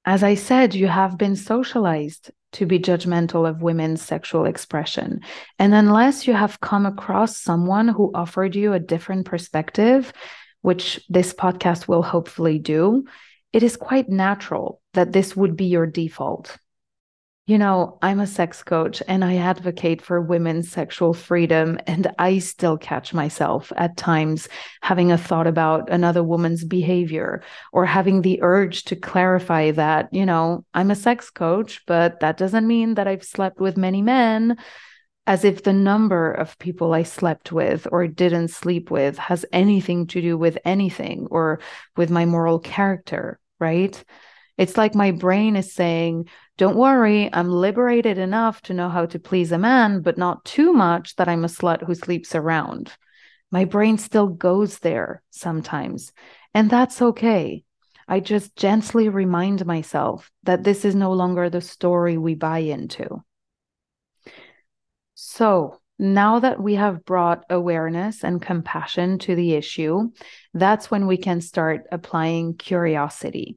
As 0.04 0.22
I 0.22 0.36
said, 0.36 0.74
you 0.74 0.86
have 0.86 1.18
been 1.18 1.36
socialized 1.36 2.30
to 2.52 2.66
be 2.66 2.78
judgmental 2.78 3.48
of 3.48 3.62
women's 3.62 4.02
sexual 4.02 4.44
expression. 4.44 5.20
And 5.58 5.74
unless 5.74 6.26
you 6.26 6.34
have 6.34 6.60
come 6.60 6.86
across 6.86 7.36
someone 7.36 7.88
who 7.88 8.12
offered 8.14 8.54
you 8.54 8.72
a 8.72 8.80
different 8.80 9.26
perspective, 9.26 10.12
which 10.60 11.04
this 11.08 11.32
podcast 11.32 11.88
will 11.88 12.02
hopefully 12.02 12.58
do, 12.58 13.04
it 13.52 13.62
is 13.62 13.76
quite 13.76 14.08
natural 14.08 14.80
that 14.94 15.12
this 15.12 15.36
would 15.36 15.56
be 15.56 15.66
your 15.66 15.86
default. 15.86 16.56
You 17.46 17.58
know, 17.58 17.98
I'm 18.00 18.20
a 18.20 18.26
sex 18.26 18.62
coach 18.62 19.02
and 19.08 19.24
I 19.24 19.36
advocate 19.36 20.00
for 20.00 20.20
women's 20.20 20.70
sexual 20.70 21.12
freedom. 21.12 21.76
And 21.88 22.14
I 22.16 22.38
still 22.38 22.78
catch 22.78 23.12
myself 23.12 23.72
at 23.76 23.96
times 23.96 24.48
having 24.80 25.10
a 25.10 25.18
thought 25.18 25.48
about 25.48 25.90
another 25.90 26.22
woman's 26.22 26.64
behavior 26.64 27.42
or 27.72 27.84
having 27.84 28.22
the 28.22 28.40
urge 28.42 28.84
to 28.84 28.96
clarify 28.96 29.72
that, 29.72 30.08
you 30.12 30.24
know, 30.24 30.64
I'm 30.72 30.92
a 30.92 30.94
sex 30.94 31.30
coach, 31.30 31.82
but 31.84 32.20
that 32.20 32.36
doesn't 32.36 32.66
mean 32.66 32.94
that 32.94 33.08
I've 33.08 33.24
slept 33.24 33.60
with 33.60 33.76
many 33.76 34.02
men, 34.02 34.56
as 35.26 35.44
if 35.44 35.64
the 35.64 35.72
number 35.72 36.30
of 36.30 36.58
people 36.60 36.94
I 36.94 37.02
slept 37.02 37.50
with 37.50 37.88
or 37.90 38.06
didn't 38.06 38.48
sleep 38.48 38.88
with 38.88 39.18
has 39.18 39.44
anything 39.52 40.06
to 40.08 40.20
do 40.20 40.38
with 40.38 40.58
anything 40.64 41.26
or 41.28 41.58
with 41.96 42.08
my 42.08 42.24
moral 42.24 42.60
character, 42.60 43.40
right? 43.58 44.02
It's 44.58 44.76
like 44.76 44.94
my 44.94 45.10
brain 45.10 45.56
is 45.56 45.72
saying, 45.72 46.28
don't 46.58 46.76
worry, 46.76 47.32
I'm 47.32 47.48
liberated 47.48 48.18
enough 48.18 48.60
to 48.62 48.74
know 48.74 48.88
how 48.88 49.06
to 49.06 49.18
please 49.18 49.52
a 49.52 49.58
man, 49.58 50.02
but 50.02 50.18
not 50.18 50.44
too 50.44 50.72
much 50.72 51.16
that 51.16 51.28
I'm 51.28 51.44
a 51.44 51.48
slut 51.48 51.84
who 51.84 51.94
sleeps 51.94 52.34
around. 52.34 52.92
My 53.50 53.64
brain 53.64 53.98
still 53.98 54.28
goes 54.28 54.78
there 54.78 55.22
sometimes, 55.30 56.12
and 56.54 56.70
that's 56.70 57.00
okay. 57.00 57.64
I 58.08 58.20
just 58.20 58.56
gently 58.56 59.08
remind 59.08 59.64
myself 59.64 60.30
that 60.42 60.64
this 60.64 60.84
is 60.84 60.94
no 60.94 61.12
longer 61.12 61.48
the 61.48 61.60
story 61.60 62.18
we 62.18 62.34
buy 62.34 62.58
into. 62.58 63.22
So, 65.14 65.78
now 65.98 66.40
that 66.40 66.60
we 66.60 66.74
have 66.74 67.04
brought 67.04 67.44
awareness 67.48 68.24
and 68.24 68.42
compassion 68.42 69.18
to 69.20 69.34
the 69.34 69.54
issue, 69.54 70.10
that's 70.52 70.90
when 70.90 71.06
we 71.06 71.16
can 71.16 71.40
start 71.40 71.86
applying 71.92 72.56
curiosity. 72.56 73.56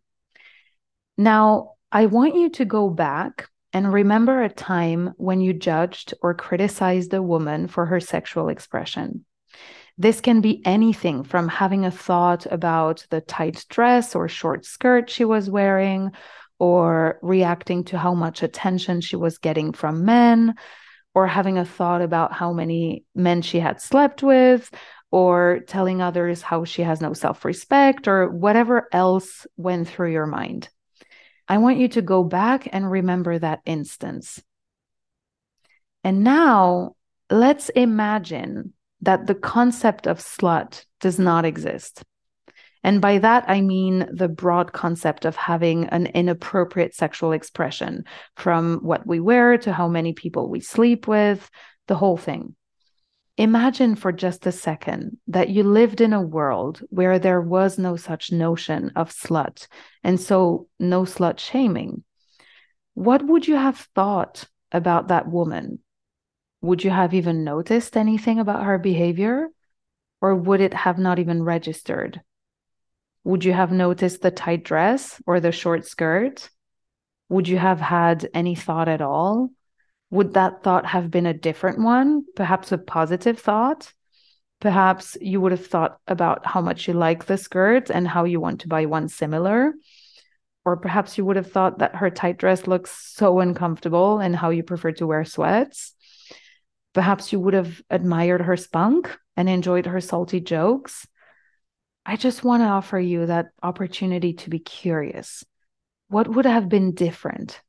Now, 1.18 1.76
I 1.92 2.08
want 2.08 2.36
you 2.36 2.50
to 2.52 2.66
go 2.66 2.90
back 2.90 3.50
and 3.72 3.92
remember 3.92 4.42
a 4.42 4.50
time 4.50 5.14
when 5.18 5.42
you 5.42 5.54
judged 5.54 6.14
or 6.22 6.34
criticized 6.34 7.14
a 7.14 7.22
woman 7.22 7.68
for 7.68 7.86
her 7.86 8.00
sexual 8.00 8.50
expression. 8.50 9.26
This 9.98 10.20
can 10.20 10.42
be 10.42 10.62
anything 10.66 11.24
from 11.24 11.48
having 11.48 11.86
a 11.86 11.92
thought 11.92 12.46
about 12.52 13.06
the 13.10 13.22
tight 13.22 13.66
dress 13.70 14.14
or 14.14 14.28
short 14.28 14.66
skirt 14.66 15.10
she 15.10 15.24
was 15.24 15.50
wearing, 15.50 16.12
or 16.60 17.20
reacting 17.22 17.84
to 17.86 17.98
how 17.98 18.14
much 18.14 18.44
attention 18.44 19.02
she 19.02 19.16
was 19.16 19.38
getting 19.38 19.72
from 19.72 20.06
men, 20.06 20.56
or 21.14 21.28
having 21.28 21.58
a 21.58 21.66
thought 21.66 22.02
about 22.02 22.34
how 22.34 22.52
many 22.52 23.06
men 23.16 23.42
she 23.42 23.60
had 23.60 23.82
slept 23.82 24.22
with, 24.22 24.70
or 25.12 25.62
telling 25.68 26.02
others 26.02 26.42
how 26.42 26.66
she 26.66 26.82
has 26.82 27.00
no 27.00 27.14
self 27.14 27.46
respect, 27.46 28.08
or 28.08 28.30
whatever 28.30 28.90
else 28.92 29.48
went 29.56 29.88
through 29.88 30.12
your 30.12 30.28
mind. 30.28 30.68
I 31.48 31.60
want 31.60 31.78
you 31.78 31.88
to 31.90 32.02
go 32.02 32.24
back 32.24 32.68
and 32.72 32.90
remember 32.90 33.38
that 33.38 33.62
instance. 33.66 34.42
And 36.04 36.24
now 36.24 36.96
let's 37.30 37.70
imagine 37.70 38.74
that 39.02 39.28
the 39.28 39.36
concept 39.36 40.08
of 40.08 40.20
slut 40.20 40.86
does 41.00 41.20
not 41.20 41.46
exist. 41.46 42.04
And 42.84 43.02
by 43.02 43.18
that, 43.18 43.46
I 43.48 43.62
mean 43.62 44.08
the 44.14 44.28
broad 44.28 44.72
concept 44.72 45.26
of 45.26 45.36
having 45.36 45.86
an 45.86 46.06
inappropriate 46.08 46.94
sexual 46.94 47.32
expression 47.32 48.06
from 48.36 48.78
what 48.84 49.08
we 49.08 49.20
wear 49.20 49.58
to 49.58 49.74
how 49.74 49.88
many 49.88 50.14
people 50.14 50.50
we 50.50 50.60
sleep 50.60 51.08
with, 51.08 51.50
the 51.88 51.96
whole 51.96 52.18
thing. 52.18 52.56
Imagine 53.38 53.96
for 53.96 54.14
just 54.14 54.48
a 54.48 54.52
second 54.52 55.18
that 55.28 55.50
you 55.50 55.64
lived 55.64 56.00
in 56.00 56.14
a 56.14 56.22
world 56.22 56.82
where 56.90 57.20
there 57.20 57.42
was 57.42 57.78
no 57.78 57.98
such 57.98 58.32
notion 58.32 58.92
of 58.96 59.12
slut, 59.12 59.68
and 60.04 60.20
so 60.20 60.70
no 60.80 61.04
slut 61.04 61.38
shaming. 61.38 62.06
What 62.94 63.26
would 63.28 63.46
you 63.46 63.58
have 63.58 63.90
thought 63.94 64.46
about 64.72 65.10
that 65.10 65.28
woman? 65.28 65.80
Would 66.62 66.86
you 66.86 66.92
have 66.92 67.14
even 67.14 67.44
noticed 67.44 67.98
anything 67.98 68.40
about 68.40 68.64
her 68.64 68.78
behavior? 68.78 69.50
Or 70.22 70.34
would 70.34 70.62
it 70.62 70.74
have 70.74 70.98
not 70.98 71.20
even 71.20 71.44
registered? 71.44 72.22
Would 73.26 73.44
you 73.44 73.52
have 73.52 73.72
noticed 73.72 74.22
the 74.22 74.32
tight 74.32 74.64
dress 74.64 75.22
or 75.28 75.42
the 75.42 75.52
short 75.52 75.86
skirt? 75.86 76.50
Would 77.28 77.50
you 77.50 77.58
have 77.58 77.82
had 77.82 78.30
any 78.34 78.56
thought 78.56 78.88
at 78.88 79.02
all 79.02 79.50
would 80.10 80.34
that 80.34 80.64
thought 80.64 80.86
have 80.86 81.12
been 81.12 81.26
a 81.26 81.34
different 81.34 81.80
one, 81.80 82.26
perhaps 82.36 82.72
a 82.72 82.78
positive 82.78 83.40
thought? 83.40 83.92
Perhaps 84.62 85.18
you 85.20 85.42
would 85.42 85.52
have 85.52 85.66
thought 85.66 86.00
about 86.08 86.46
how 86.46 86.62
much 86.62 86.88
you 86.88 86.94
like 86.94 87.26
the 87.26 87.38
skirt 87.38 87.90
and 87.90 88.08
how 88.08 88.24
you 88.24 88.40
want 88.40 88.62
to 88.62 88.68
buy 88.68 88.86
one 88.86 89.10
similar. 89.10 89.74
Or 90.64 90.78
perhaps 90.78 91.18
you 91.18 91.26
would 91.26 91.36
have 91.36 91.52
thought 91.52 91.80
that 91.80 91.96
her 91.96 92.10
tight 92.10 92.38
dress 92.38 92.66
looks 92.66 92.92
so 92.92 93.40
uncomfortable 93.40 94.20
and 94.20 94.36
how 94.36 94.50
you 94.50 94.64
prefer 94.64 94.92
to 94.94 95.08
wear 95.08 95.26
sweats. 95.26 95.94
Perhaps 96.94 97.34
you 97.34 97.40
would 97.40 97.54
have 97.54 97.82
admired 97.90 98.42
her 98.42 98.56
spunk 98.56 99.16
and 99.36 99.50
enjoyed 99.50 99.86
her 99.86 100.02
salty 100.02 100.40
jokes. 100.40 101.06
I 102.06 102.16
just 102.16 102.44
want 102.44 102.62
to 102.62 102.68
offer 102.68 103.00
you 103.00 103.26
that 103.26 103.48
opportunity 103.62 104.34
to 104.34 104.50
be 104.50 104.60
curious. 104.60 105.44
What 106.08 106.28
would 106.28 106.46
have 106.46 106.70
been 106.70 106.94
different 106.94 107.62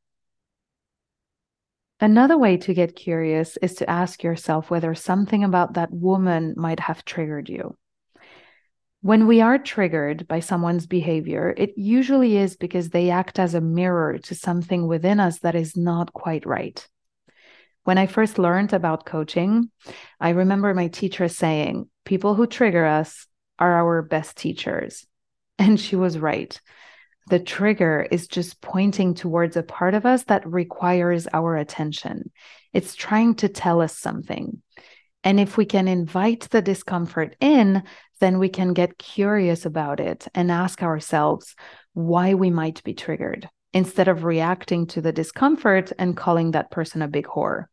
Another 2.01 2.37
way 2.37 2.59
to 2.59 2.75
get 2.75 2.95
curious 2.95 3.57
is 3.59 3.77
to 3.77 3.89
ask 3.89 4.23
yourself 4.23 4.71
whether 4.71 4.95
something 4.95 5.43
about 5.43 5.75
that 5.75 5.91
woman 5.91 6.55
might 6.57 6.81
have 6.81 7.07
triggered 7.07 7.49
you. 7.49 7.77
When 9.01 9.27
we 9.27 9.41
are 9.41 9.59
triggered 9.59 10.29
by 10.29 10.41
someone's 10.41 10.87
behavior, 10.87 11.55
it 11.57 11.73
usually 11.77 12.37
is 12.37 12.57
because 12.57 12.91
they 12.91 13.09
act 13.09 13.39
as 13.39 13.55
a 13.55 13.61
mirror 13.61 14.19
to 14.19 14.35
something 14.35 14.87
within 14.87 15.21
us 15.21 15.39
that 15.39 15.55
is 15.55 15.77
not 15.77 16.13
quite 16.13 16.45
right. 16.45 16.87
When 17.85 17.99
I 17.99 18.07
first 18.07 18.39
learned 18.39 18.73
about 18.73 19.07
coaching, 19.07 19.71
I 20.21 20.31
remember 20.31 20.75
my 20.75 20.89
teacher 20.89 21.29
saying, 21.29 21.89
People 22.05 22.35
who 22.35 22.47
trigger 22.47 22.85
us 22.85 23.27
are 23.59 23.75
our 23.75 24.03
best 24.03 24.37
teachers. 24.37 25.07
And 25.59 25.81
she 25.81 25.97
was 25.97 26.19
right 26.19 26.61
the 27.29 27.41
trigger 27.41 28.07
is 28.11 28.29
just 28.29 28.61
pointing 28.61 29.15
towards 29.15 29.57
a 29.57 29.63
part 29.63 29.95
of 29.95 30.07
us 30.07 30.23
that 30.25 30.47
requires 30.47 31.27
our 31.33 31.57
attention. 31.57 32.31
It's 32.73 32.95
trying 32.95 33.35
to 33.37 33.49
tell 33.49 33.81
us 33.81 33.99
something. 33.99 34.63
And 35.25 35.41
if 35.41 35.57
we 35.57 35.65
can 35.65 35.89
invite 35.89 36.49
the 36.51 36.63
discomfort 36.63 37.35
in, 37.41 37.83
then 38.21 38.39
we 38.39 38.49
can 38.49 38.75
get 38.75 38.99
curious 38.99 39.67
about 39.67 39.99
it 39.99 40.29
and 40.35 40.53
ask 40.53 40.83
ourselves 40.83 41.57
why 41.95 42.35
we 42.35 42.51
might 42.51 42.83
be 42.85 42.95
triggered 42.95 43.49
instead 43.73 44.09
of 44.09 44.25
reacting 44.25 44.87
to 44.87 45.01
the 45.01 45.13
discomfort 45.13 45.93
and 45.99 46.17
calling 46.17 46.53
that 46.53 46.71
person 46.71 47.03
a 47.03 47.09
big 47.09 47.27
whore. 47.27 47.65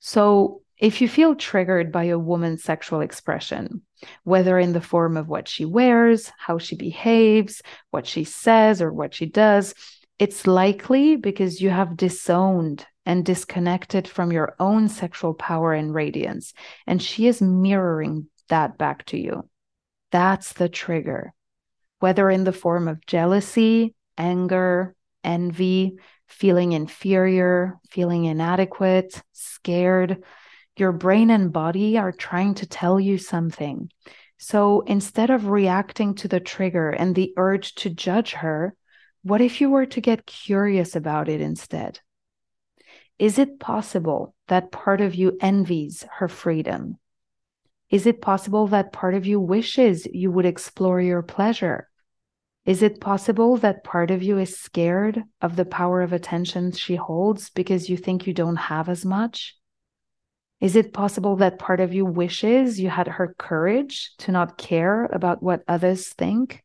So, 0.00 0.59
if 0.80 1.02
you 1.02 1.08
feel 1.08 1.34
triggered 1.34 1.92
by 1.92 2.04
a 2.04 2.18
woman's 2.18 2.64
sexual 2.64 3.02
expression, 3.02 3.82
whether 4.24 4.58
in 4.58 4.72
the 4.72 4.80
form 4.80 5.18
of 5.18 5.28
what 5.28 5.46
she 5.46 5.66
wears, 5.66 6.32
how 6.38 6.56
she 6.56 6.74
behaves, 6.74 7.60
what 7.90 8.06
she 8.06 8.24
says, 8.24 8.80
or 8.80 8.90
what 8.90 9.14
she 9.14 9.26
does, 9.26 9.74
it's 10.18 10.46
likely 10.46 11.16
because 11.16 11.60
you 11.60 11.68
have 11.68 11.98
disowned 11.98 12.86
and 13.04 13.26
disconnected 13.26 14.08
from 14.08 14.32
your 14.32 14.56
own 14.58 14.88
sexual 14.88 15.34
power 15.34 15.74
and 15.74 15.94
radiance. 15.94 16.54
And 16.86 17.02
she 17.02 17.26
is 17.26 17.42
mirroring 17.42 18.28
that 18.48 18.78
back 18.78 19.04
to 19.06 19.18
you. 19.18 19.48
That's 20.12 20.54
the 20.54 20.68
trigger, 20.68 21.34
whether 21.98 22.30
in 22.30 22.44
the 22.44 22.52
form 22.52 22.88
of 22.88 23.04
jealousy, 23.06 23.94
anger, 24.16 24.94
envy, 25.22 25.98
feeling 26.26 26.72
inferior, 26.72 27.78
feeling 27.90 28.24
inadequate, 28.24 29.22
scared 29.32 30.22
your 30.80 30.92
brain 30.92 31.30
and 31.30 31.52
body 31.52 31.98
are 31.98 32.12
trying 32.12 32.54
to 32.54 32.66
tell 32.66 32.98
you 32.98 33.18
something. 33.18 33.90
So 34.38 34.80
instead 34.80 35.30
of 35.30 35.48
reacting 35.48 36.14
to 36.16 36.28
the 36.28 36.40
trigger 36.40 36.90
and 36.90 37.14
the 37.14 37.34
urge 37.36 37.74
to 37.76 37.90
judge 37.90 38.32
her, 38.32 38.74
what 39.22 39.42
if 39.42 39.60
you 39.60 39.68
were 39.68 39.86
to 39.86 40.00
get 40.00 40.26
curious 40.26 40.96
about 40.96 41.28
it 41.28 41.42
instead? 41.42 42.00
Is 43.18 43.38
it 43.38 43.60
possible 43.60 44.34
that 44.48 44.72
part 44.72 45.02
of 45.02 45.14
you 45.14 45.36
envies 45.42 46.06
her 46.18 46.26
freedom? 46.26 46.96
Is 47.90 48.06
it 48.06 48.22
possible 48.22 48.66
that 48.68 48.92
part 48.92 49.14
of 49.14 49.26
you 49.26 49.38
wishes 49.38 50.06
you 50.10 50.30
would 50.30 50.46
explore 50.46 51.02
your 51.02 51.22
pleasure? 51.22 51.88
Is 52.64 52.82
it 52.82 53.00
possible 53.00 53.58
that 53.58 53.84
part 53.84 54.10
of 54.10 54.22
you 54.22 54.38
is 54.38 54.58
scared 54.58 55.22
of 55.42 55.56
the 55.56 55.64
power 55.64 56.00
of 56.00 56.14
attention 56.14 56.72
she 56.72 56.94
holds 56.94 57.50
because 57.50 57.90
you 57.90 57.98
think 57.98 58.26
you 58.26 58.32
don't 58.32 58.56
have 58.56 58.88
as 58.88 59.04
much? 59.04 59.59
Is 60.60 60.76
it 60.76 60.92
possible 60.92 61.36
that 61.36 61.58
part 61.58 61.80
of 61.80 61.94
you 61.94 62.04
wishes 62.04 62.78
you 62.78 62.90
had 62.90 63.08
her 63.08 63.34
courage 63.38 64.12
to 64.18 64.32
not 64.32 64.58
care 64.58 65.06
about 65.06 65.42
what 65.42 65.64
others 65.66 66.08
think? 66.10 66.62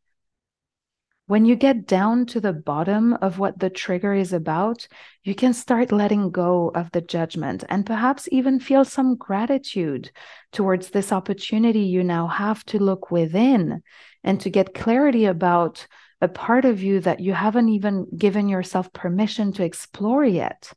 When 1.28 1.44
you 1.44 1.56
get 1.56 1.86
down 1.86 2.26
to 2.26 2.40
the 2.40 2.52
bottom 2.52 3.14
of 3.14 3.40
what 3.40 3.58
the 3.58 3.70
trigger 3.70 4.14
is 4.14 4.32
about, 4.32 4.86
you 5.24 5.34
can 5.34 5.54
start 5.54 5.90
letting 5.90 6.30
go 6.30 6.70
of 6.72 6.92
the 6.92 7.00
judgment 7.00 7.64
and 7.68 7.84
perhaps 7.84 8.28
even 8.30 8.60
feel 8.60 8.84
some 8.84 9.16
gratitude 9.16 10.12
towards 10.52 10.90
this 10.90 11.10
opportunity 11.10 11.80
you 11.80 12.04
now 12.04 12.28
have 12.28 12.64
to 12.66 12.78
look 12.78 13.10
within 13.10 13.82
and 14.22 14.40
to 14.42 14.50
get 14.50 14.74
clarity 14.74 15.24
about 15.24 15.86
a 16.20 16.28
part 16.28 16.64
of 16.64 16.82
you 16.82 17.00
that 17.00 17.18
you 17.18 17.32
haven't 17.32 17.70
even 17.70 18.06
given 18.16 18.48
yourself 18.48 18.92
permission 18.92 19.52
to 19.54 19.64
explore 19.64 20.24
yet 20.24 20.72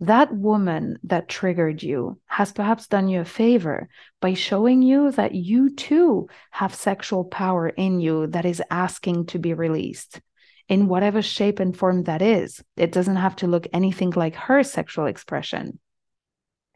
that 0.00 0.32
woman 0.32 0.98
that 1.04 1.28
triggered 1.28 1.82
you 1.82 2.20
has 2.26 2.52
perhaps 2.52 2.86
done 2.86 3.08
you 3.08 3.20
a 3.20 3.24
favor 3.24 3.88
by 4.20 4.34
showing 4.34 4.80
you 4.82 5.10
that 5.12 5.34
you 5.34 5.74
too 5.74 6.28
have 6.50 6.74
sexual 6.74 7.24
power 7.24 7.68
in 7.68 8.00
you 8.00 8.28
that 8.28 8.44
is 8.44 8.62
asking 8.70 9.26
to 9.26 9.38
be 9.38 9.54
released 9.54 10.20
in 10.68 10.86
whatever 10.86 11.20
shape 11.20 11.58
and 11.58 11.76
form 11.76 12.04
that 12.04 12.22
is. 12.22 12.62
It 12.76 12.92
doesn't 12.92 13.16
have 13.16 13.36
to 13.36 13.46
look 13.46 13.66
anything 13.72 14.10
like 14.10 14.36
her 14.36 14.62
sexual 14.62 15.06
expression. 15.06 15.80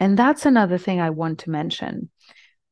And 0.00 0.18
that's 0.18 0.46
another 0.46 0.78
thing 0.78 1.00
I 1.00 1.10
want 1.10 1.40
to 1.40 1.50
mention. 1.50 2.10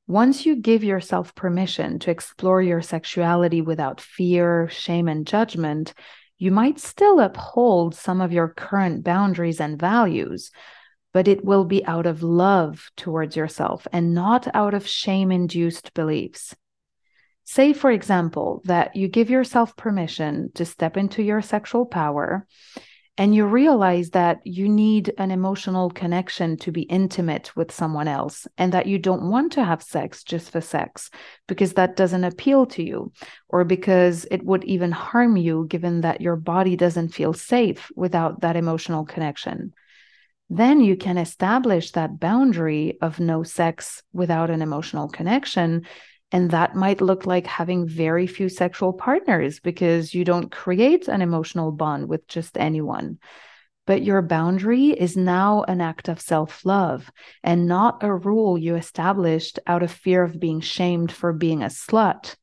Once 0.08 0.44
you 0.44 0.56
give 0.56 0.82
yourself 0.82 1.32
permission 1.36 2.00
to 2.00 2.10
explore 2.10 2.60
your 2.60 2.82
sexuality 2.82 3.60
without 3.62 4.00
fear, 4.00 4.68
shame, 4.68 5.06
and 5.06 5.24
judgment, 5.24 5.94
you 6.40 6.50
might 6.50 6.80
still 6.80 7.20
uphold 7.20 7.94
some 7.94 8.22
of 8.22 8.32
your 8.32 8.48
current 8.48 9.04
boundaries 9.04 9.60
and 9.60 9.78
values, 9.78 10.50
but 11.12 11.28
it 11.28 11.44
will 11.44 11.66
be 11.66 11.84
out 11.84 12.06
of 12.06 12.22
love 12.22 12.90
towards 12.96 13.36
yourself 13.36 13.86
and 13.92 14.14
not 14.14 14.48
out 14.54 14.72
of 14.72 14.86
shame 14.86 15.30
induced 15.30 15.92
beliefs. 15.92 16.56
Say, 17.44 17.74
for 17.74 17.90
example, 17.90 18.62
that 18.64 18.96
you 18.96 19.06
give 19.06 19.28
yourself 19.28 19.76
permission 19.76 20.50
to 20.54 20.64
step 20.64 20.96
into 20.96 21.22
your 21.22 21.42
sexual 21.42 21.84
power 21.84 22.46
and 23.20 23.34
you 23.34 23.44
realize 23.44 24.08
that 24.10 24.40
you 24.46 24.66
need 24.66 25.12
an 25.18 25.30
emotional 25.30 25.90
connection 25.90 26.56
to 26.56 26.72
be 26.72 26.82
intimate 26.84 27.54
with 27.54 27.70
someone 27.70 28.08
else 28.08 28.46
and 28.56 28.72
that 28.72 28.86
you 28.86 28.98
don't 28.98 29.28
want 29.28 29.52
to 29.52 29.62
have 29.62 29.82
sex 29.82 30.24
just 30.24 30.50
for 30.50 30.62
sex 30.62 31.10
because 31.46 31.74
that 31.74 31.96
doesn't 31.96 32.24
appeal 32.24 32.64
to 32.64 32.82
you 32.82 33.12
or 33.50 33.62
because 33.62 34.26
it 34.30 34.42
would 34.42 34.64
even 34.64 34.90
harm 34.90 35.36
you 35.36 35.66
given 35.68 36.00
that 36.00 36.22
your 36.22 36.34
body 36.34 36.76
doesn't 36.76 37.10
feel 37.10 37.34
safe 37.34 37.92
without 37.94 38.40
that 38.40 38.56
emotional 38.56 39.04
connection. 39.04 39.74
Then 40.48 40.80
you 40.80 40.96
can 40.96 41.18
establish 41.18 41.90
that 41.90 42.18
boundary 42.18 42.96
of 43.02 43.20
no 43.20 43.42
sex 43.42 44.02
without 44.14 44.48
an 44.48 44.62
emotional 44.62 45.10
connection 45.10 45.84
and 46.32 46.50
that 46.50 46.76
might 46.76 47.00
look 47.00 47.26
like 47.26 47.46
having 47.46 47.88
very 47.88 48.26
few 48.26 48.48
sexual 48.48 48.92
partners 48.92 49.58
because 49.60 50.14
you 50.14 50.24
don't 50.24 50.50
create 50.50 51.08
an 51.08 51.22
emotional 51.22 51.72
bond 51.72 52.08
with 52.08 52.26
just 52.28 52.56
anyone. 52.56 53.18
But 53.86 54.02
your 54.02 54.22
boundary 54.22 54.90
is 54.90 55.16
now 55.16 55.64
an 55.64 55.80
act 55.80 56.08
of 56.08 56.20
self 56.20 56.64
love 56.64 57.10
and 57.42 57.66
not 57.66 58.02
a 58.02 58.14
rule 58.14 58.56
you 58.56 58.76
established 58.76 59.58
out 59.66 59.82
of 59.82 59.90
fear 59.90 60.22
of 60.22 60.38
being 60.38 60.60
shamed 60.60 61.10
for 61.10 61.32
being 61.32 61.62
a 61.62 61.66
slut. 61.66 62.36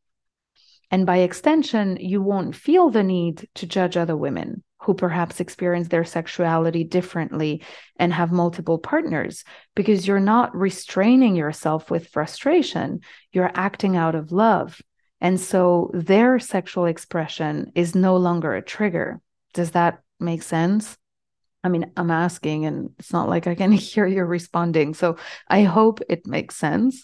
And 0.92 1.06
by 1.06 1.18
extension, 1.18 1.98
you 2.00 2.22
won't 2.22 2.56
feel 2.56 2.90
the 2.90 3.04
need 3.04 3.48
to 3.56 3.68
judge 3.68 3.96
other 3.96 4.18
women 4.18 4.64
who 4.80 4.94
perhaps 4.94 5.40
experience 5.40 5.88
their 5.88 6.06
sexuality 6.06 6.84
differently 6.84 7.64
and 7.98 8.14
have 8.14 8.32
multiple 8.32 8.78
partners 8.78 9.44
because 9.76 10.08
you're 10.08 10.20
not 10.20 10.56
restraining 10.56 11.36
yourself 11.36 11.90
with 11.90 12.10
frustration, 12.10 13.02
you're 13.32 13.52
acting 13.56 13.96
out 13.96 14.16
of 14.16 14.32
love. 14.32 14.82
And 15.20 15.40
so 15.40 15.90
their 15.94 16.38
sexual 16.40 16.86
expression 16.86 17.72
is 17.74 17.96
no 17.96 18.18
longer 18.18 18.54
a 18.54 18.62
trigger. 18.62 19.20
Does 19.54 19.72
that 19.72 20.02
make 20.20 20.44
sense? 20.44 20.96
I 21.64 21.70
mean, 21.70 21.92
I'm 21.98 22.12
asking, 22.12 22.66
and 22.66 22.92
it's 23.00 23.12
not 23.12 23.28
like 23.28 23.48
I 23.48 23.56
can 23.56 23.72
hear 23.74 24.06
you 24.06 24.24
responding. 24.24 24.94
So 24.94 25.18
I 25.48 25.64
hope 25.64 26.02
it 26.08 26.28
makes 26.28 26.56
sense. 26.56 27.04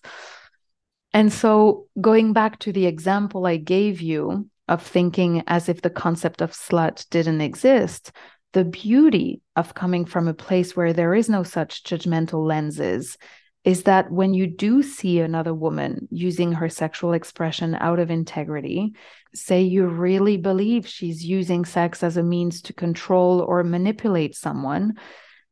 And 1.12 1.32
so, 1.32 1.88
going 2.00 2.34
back 2.34 2.60
to 2.60 2.72
the 2.72 2.88
example 2.88 3.46
I 3.46 3.58
gave 3.58 4.02
you 4.02 4.50
of 4.68 4.82
thinking 4.82 5.44
as 5.48 5.70
if 5.70 5.82
the 5.82 5.90
concept 5.90 6.42
of 6.42 6.52
slut 6.52 7.10
didn't 7.10 7.42
exist, 7.42 8.12
the 8.54 8.64
beauty 8.64 9.42
of 9.56 9.74
coming 9.74 10.06
from 10.06 10.28
a 10.28 10.34
place 10.34 10.76
where 10.76 10.94
there 10.94 11.14
is 11.14 11.30
no 11.30 11.44
such 11.44 11.84
judgmental 11.84 12.46
lenses 12.46 13.18
is 13.64 13.84
that 13.84 14.12
when 14.12 14.34
you 14.34 14.46
do 14.46 14.84
see 14.84 15.20
another 15.20 15.54
woman 15.54 16.08
using 16.12 16.52
her 16.52 16.68
sexual 16.68 17.14
expression 17.14 17.76
out 17.76 17.98
of 17.98 18.12
integrity, 18.12 18.94
say 19.34 19.62
you 19.62 19.86
really 19.86 20.38
believe 20.38 20.88
she's 20.88 21.24
using 21.24 21.64
sex 21.64 22.04
as 22.04 22.18
a 22.18 22.24
means 22.24 22.62
to 22.62 22.74
control 22.74 23.40
or 23.40 23.64
manipulate 23.64 24.36
someone, 24.36 24.94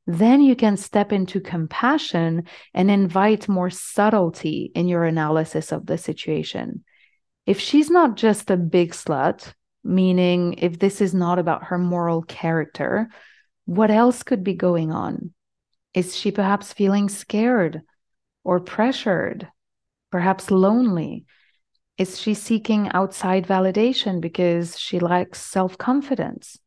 then 0.08 0.42
you 0.42 0.56
can 0.56 0.76
step 0.76 1.14
into 1.14 1.40
compassion 1.40 2.44
and 2.74 2.92
invite 2.92 3.48
more 3.48 3.70
subtlety 3.70 4.72
in 4.76 4.88
your 4.88 5.06
analysis 5.06 5.72
of 5.72 5.86
the 5.86 5.98
situation 5.98 6.84
if 7.52 7.60
she's 7.60 7.90
not 7.90 8.16
just 8.16 8.50
a 8.50 8.56
big 8.56 8.94
slut, 8.94 9.54
meaning 9.84 10.54
if 10.60 10.80
this 10.80 11.02
is 11.02 11.14
not 11.14 11.38
about 11.38 11.66
her 11.66 11.78
moral 11.78 12.22
character, 12.22 13.10
what 13.66 13.92
else 13.92 14.24
could 14.24 14.42
be 14.42 14.54
going 14.54 14.90
on? 14.90 15.34
Is 15.94 16.16
she 16.16 16.32
perhaps 16.32 16.72
feeling 16.72 17.10
scared 17.10 17.82
or 18.46 18.62
pressured, 18.62 19.50
perhaps 20.14 20.50
lonely? 20.50 21.26
Is 21.98 22.18
she 22.22 22.36
seeking 22.36 22.90
outside 22.94 23.46
validation 23.46 24.22
because 24.22 24.80
she 24.80 25.00
lacks 25.00 25.42
self 25.42 25.78
confidence? 25.78 26.58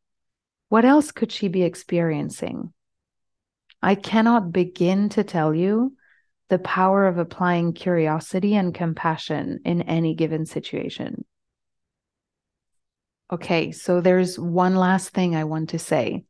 What 0.68 0.84
else 0.84 1.12
could 1.12 1.32
she 1.32 1.48
be 1.48 1.62
experiencing? 1.62 2.74
I 3.80 3.94
cannot 3.94 4.52
begin 4.52 5.08
to 5.16 5.24
tell 5.24 5.54
you 5.54 5.96
the 6.54 6.60
power 6.60 7.08
of 7.08 7.18
applying 7.18 7.72
curiosity 7.72 8.54
and 8.54 8.72
compassion 8.72 9.58
in 9.64 9.82
any 9.82 10.14
given 10.14 10.46
situation. 10.46 11.24
Okay, 13.32 13.72
so 13.72 14.00
there's 14.00 14.38
one 14.38 14.76
last 14.76 15.08
thing 15.08 15.34
I 15.34 15.42
want 15.42 15.70
to 15.70 15.80
say, 15.80 16.22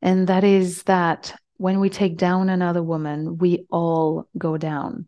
and 0.00 0.26
that 0.28 0.42
is 0.42 0.84
that 0.84 1.34
when 1.58 1.80
we 1.80 1.90
take 1.90 2.16
down 2.16 2.48
another 2.48 2.82
woman, 2.82 3.36
we 3.36 3.66
all 3.70 4.26
go 4.38 4.56
down. 4.56 5.06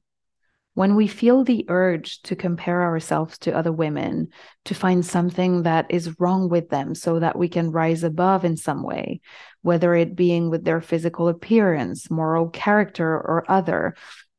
When 0.74 0.94
we 0.94 1.06
feel 1.06 1.42
the 1.42 1.64
urge 1.68 2.20
to 2.22 2.36
compare 2.36 2.82
ourselves 2.82 3.38
to 3.38 3.56
other 3.56 3.72
women, 3.72 4.28
to 4.66 4.74
find 4.74 5.06
something 5.06 5.62
that 5.62 5.86
is 5.88 6.20
wrong 6.20 6.50
with 6.50 6.68
them 6.68 6.94
so 6.94 7.20
that 7.20 7.38
we 7.38 7.48
can 7.48 7.70
rise 7.70 8.04
above 8.04 8.44
in 8.44 8.58
some 8.58 8.82
way, 8.82 9.22
whether 9.62 9.94
it 9.94 10.14
being 10.14 10.50
with 10.50 10.64
their 10.64 10.82
physical 10.82 11.28
appearance, 11.28 12.10
moral 12.10 12.50
character, 12.50 13.08
or 13.08 13.44
other, 13.48 13.94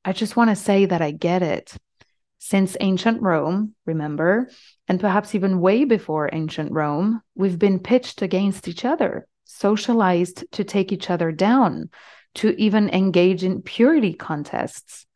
I 0.08 0.14
just 0.14 0.36
want 0.36 0.52
to 0.52 0.56
say 0.56 0.86
that 0.86 1.02
I 1.02 1.10
get 1.10 1.42
it. 1.42 1.76
Since 2.38 2.78
ancient 2.80 3.24
Rome, 3.24 3.74
remember, 3.88 4.52
and 4.88 5.00
perhaps 5.00 5.34
even 5.34 5.62
way 5.62 5.84
before 5.84 6.30
ancient 6.32 6.72
Rome, 6.72 7.24
we've 7.34 7.58
been 7.58 7.80
pitched 7.80 8.22
against 8.22 8.68
each 8.68 8.86
other, 8.86 9.28
socialized 9.46 10.46
to 10.52 10.64
take 10.64 10.92
each 10.92 11.10
other 11.10 11.32
down, 11.32 11.90
to 12.36 12.50
even 12.62 12.92
engage 12.92 13.44
in 13.44 13.64
purity 13.64 14.14
contests. 14.14 15.08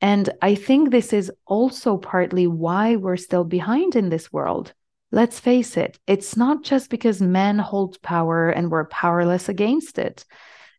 And 0.00 0.28
I 0.42 0.56
think 0.56 0.90
this 0.90 1.12
is 1.12 1.30
also 1.46 1.96
partly 1.96 2.48
why 2.48 2.96
we're 2.96 3.16
still 3.16 3.44
behind 3.44 3.94
in 3.94 4.08
this 4.08 4.32
world. 4.32 4.74
Let's 5.12 5.38
face 5.38 5.76
it, 5.76 6.00
it's 6.08 6.36
not 6.36 6.64
just 6.64 6.90
because 6.90 7.22
men 7.22 7.60
hold 7.60 8.02
power 8.02 8.50
and 8.50 8.72
we're 8.72 8.88
powerless 8.88 9.48
against 9.48 10.00
it. 10.00 10.24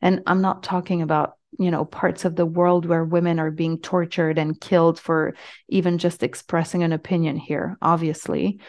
And 0.02 0.22
I'm 0.28 0.42
not 0.42 0.64
talking 0.64 1.02
about 1.02 1.37
you 1.58 1.72
know 1.72 1.86
parts 1.86 2.26
of 2.26 2.36
the 2.36 2.46
world 2.46 2.86
where 2.86 3.04
women 3.04 3.40
are 3.40 3.52
being 3.52 3.80
tortured 3.80 4.38
and 4.38 4.60
killed 4.62 5.00
for 5.00 5.34
even 5.68 5.98
just 5.98 6.24
expressing 6.24 6.84
an 6.84 6.94
opinion 6.94 7.38
here 7.38 7.78
obviously 7.82 8.60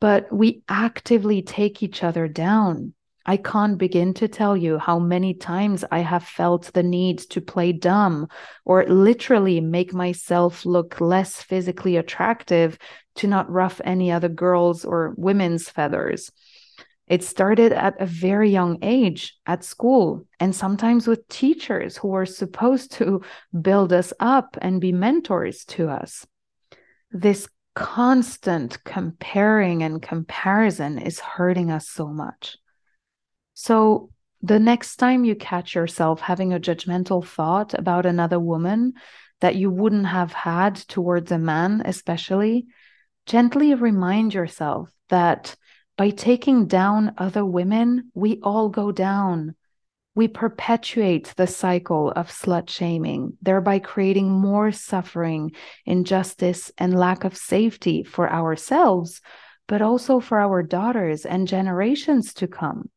but 0.00 0.30
we 0.32 0.62
actively 0.68 1.42
take 1.42 1.82
each 1.82 2.02
other 2.02 2.28
down 2.28 2.94
I 3.26 3.38
can't 3.38 3.78
begin 3.78 4.12
to 4.14 4.28
tell 4.28 4.54
you 4.54 4.78
how 4.78 4.98
many 4.98 5.32
times 5.32 5.82
I 5.90 6.00
have 6.00 6.24
felt 6.24 6.72
the 6.74 6.82
need 6.82 7.20
to 7.30 7.40
play 7.40 7.72
dumb 7.72 8.28
or 8.66 8.84
literally 8.84 9.60
make 9.60 9.94
myself 9.94 10.66
look 10.66 11.00
less 11.00 11.42
physically 11.42 11.96
attractive 11.96 12.76
to 13.16 13.26
not 13.26 13.50
ruff 13.50 13.80
any 13.82 14.12
other 14.12 14.28
girls' 14.28 14.84
or 14.84 15.14
women's 15.16 15.70
feathers. 15.70 16.30
It 17.06 17.22
started 17.22 17.72
at 17.72 18.00
a 18.00 18.06
very 18.06 18.50
young 18.50 18.78
age 18.82 19.36
at 19.46 19.62
school 19.62 20.26
and 20.40 20.54
sometimes 20.54 21.06
with 21.06 21.28
teachers 21.28 21.98
who 21.98 22.08
were 22.08 22.26
supposed 22.26 22.92
to 22.92 23.22
build 23.60 23.92
us 23.92 24.12
up 24.20 24.56
and 24.62 24.80
be 24.80 24.92
mentors 24.92 25.64
to 25.66 25.88
us. 25.88 26.26
This 27.10 27.48
constant 27.74 28.82
comparing 28.84 29.82
and 29.82 30.00
comparison 30.00 30.98
is 30.98 31.20
hurting 31.20 31.70
us 31.70 31.88
so 31.88 32.06
much. 32.06 32.56
So, 33.52 34.10
the 34.42 34.58
next 34.58 34.96
time 34.96 35.24
you 35.24 35.34
catch 35.34 35.74
yourself 35.74 36.20
having 36.20 36.52
a 36.52 36.60
judgmental 36.60 37.24
thought 37.24 37.72
about 37.72 38.04
another 38.04 38.38
woman 38.38 38.92
that 39.40 39.56
you 39.56 39.70
wouldn't 39.70 40.06
have 40.06 40.32
had 40.32 40.76
towards 40.76 41.32
a 41.32 41.38
man, 41.38 41.82
especially, 41.84 42.66
gently 43.24 43.74
remind 43.74 44.34
yourself 44.34 44.90
that 45.08 45.56
by 45.96 46.10
taking 46.10 46.66
down 46.66 47.14
other 47.18 47.44
women, 47.44 48.10
we 48.14 48.40
all 48.42 48.68
go 48.68 48.90
down. 48.90 49.54
We 50.16 50.28
perpetuate 50.28 51.34
the 51.36 51.46
cycle 51.46 52.10
of 52.12 52.28
slut 52.28 52.68
shaming, 52.68 53.36
thereby 53.42 53.80
creating 53.80 54.30
more 54.30 54.72
suffering, 54.72 55.52
injustice, 55.84 56.70
and 56.78 56.98
lack 56.98 57.24
of 57.24 57.36
safety 57.36 58.02
for 58.02 58.32
ourselves, 58.32 59.20
but 59.66 59.82
also 59.82 60.20
for 60.20 60.38
our 60.38 60.62
daughters 60.62 61.24
and 61.24 61.48
generations 61.48 62.34
to 62.34 62.46
come. 62.46 62.90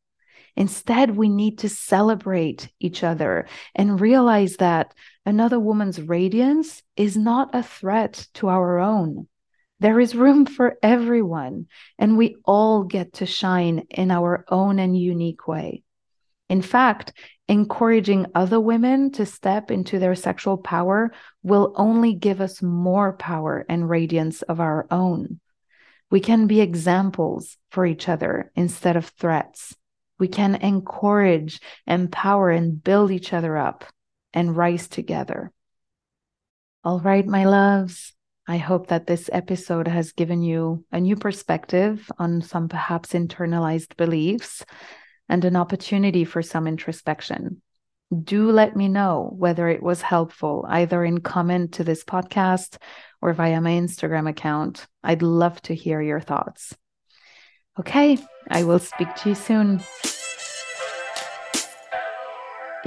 Instead, 0.56 1.16
we 1.16 1.30
need 1.30 1.60
to 1.60 1.70
celebrate 1.70 2.70
each 2.80 3.04
other 3.04 3.48
and 3.76 4.02
realize 4.02 4.58
that 4.58 4.94
another 5.24 5.60
woman's 5.60 6.02
radiance 6.02 6.82
is 6.96 7.16
not 7.16 7.54
a 7.54 7.62
threat 7.62 8.28
to 8.34 8.48
our 8.48 8.80
own. 8.80 9.28
There 9.80 10.00
is 10.00 10.16
room 10.16 10.46
for 10.46 10.78
everyone, 10.82 11.68
and 12.00 12.18
we 12.18 12.38
all 12.46 12.84
get 12.84 13.14
to 13.14 13.26
shine 13.26 13.86
in 13.90 14.10
our 14.10 14.44
own 14.50 14.80
and 14.80 14.98
unique 14.98 15.48
way. 15.48 15.84
In 16.50 16.62
fact, 16.62 17.14
encouraging 17.48 18.28
other 18.34 18.60
women 18.60 19.12
to 19.12 19.26
step 19.26 19.70
into 19.70 20.00
their 20.00 20.16
sexual 20.16 20.58
power 20.58 21.12
will 21.44 21.74
only 21.76 22.14
give 22.14 22.42
us 22.42 22.62
more 22.62 23.14
power 23.14 23.66
and 23.70 23.90
radiance 23.90 24.42
of 24.44 24.60
our 24.60 24.88
own. 24.90 25.40
We 26.10 26.22
can 26.22 26.48
be 26.48 26.62
examples 26.62 27.58
for 27.70 27.86
each 27.86 28.08
other 28.08 28.52
instead 28.56 28.96
of 28.96 29.06
threats. 29.20 29.76
We 30.20 30.28
can 30.28 30.56
encourage, 30.56 31.60
empower, 31.86 32.50
and 32.50 32.82
build 32.82 33.12
each 33.12 33.34
other 33.34 33.58
up 33.58 33.86
and 34.34 34.56
rise 34.56 34.88
together. 34.88 35.52
All 36.84 37.00
right, 37.00 37.26
my 37.28 37.46
loves. 37.46 38.14
I 38.48 38.58
hope 38.58 38.88
that 38.88 39.08
this 39.08 39.30
episode 39.34 39.90
has 39.90 40.14
given 40.14 40.42
you 40.42 40.86
a 40.92 41.02
new 41.02 41.18
perspective 41.18 42.10
on 42.18 42.42
some 42.42 42.70
perhaps 42.70 43.12
internalized 43.12 43.98
beliefs 43.98 44.64
and 45.28 45.44
an 45.44 45.58
opportunity 45.58 46.24
for 46.24 46.42
some 46.42 46.66
introspection. 46.66 47.62
Do 48.24 48.50
let 48.52 48.74
me 48.74 48.88
know 48.88 49.34
whether 49.36 49.68
it 49.68 49.84
was 49.84 50.02
helpful, 50.02 50.66
either 50.70 51.04
in 51.04 51.20
comment 51.20 51.74
to 51.74 51.84
this 51.84 52.06
podcast 52.06 52.78
or 53.22 53.34
via 53.34 53.60
my 53.60 53.72
Instagram 53.72 54.30
account. 54.30 54.88
I'd 55.04 55.22
love 55.22 55.62
to 55.64 55.76
hear 55.76 56.02
your 56.02 56.22
thoughts. 56.22 56.74
Okay, 57.78 58.18
I 58.50 58.64
will 58.64 58.80
speak 58.80 59.14
to 59.16 59.30
you 59.30 59.36
soon. 59.36 59.82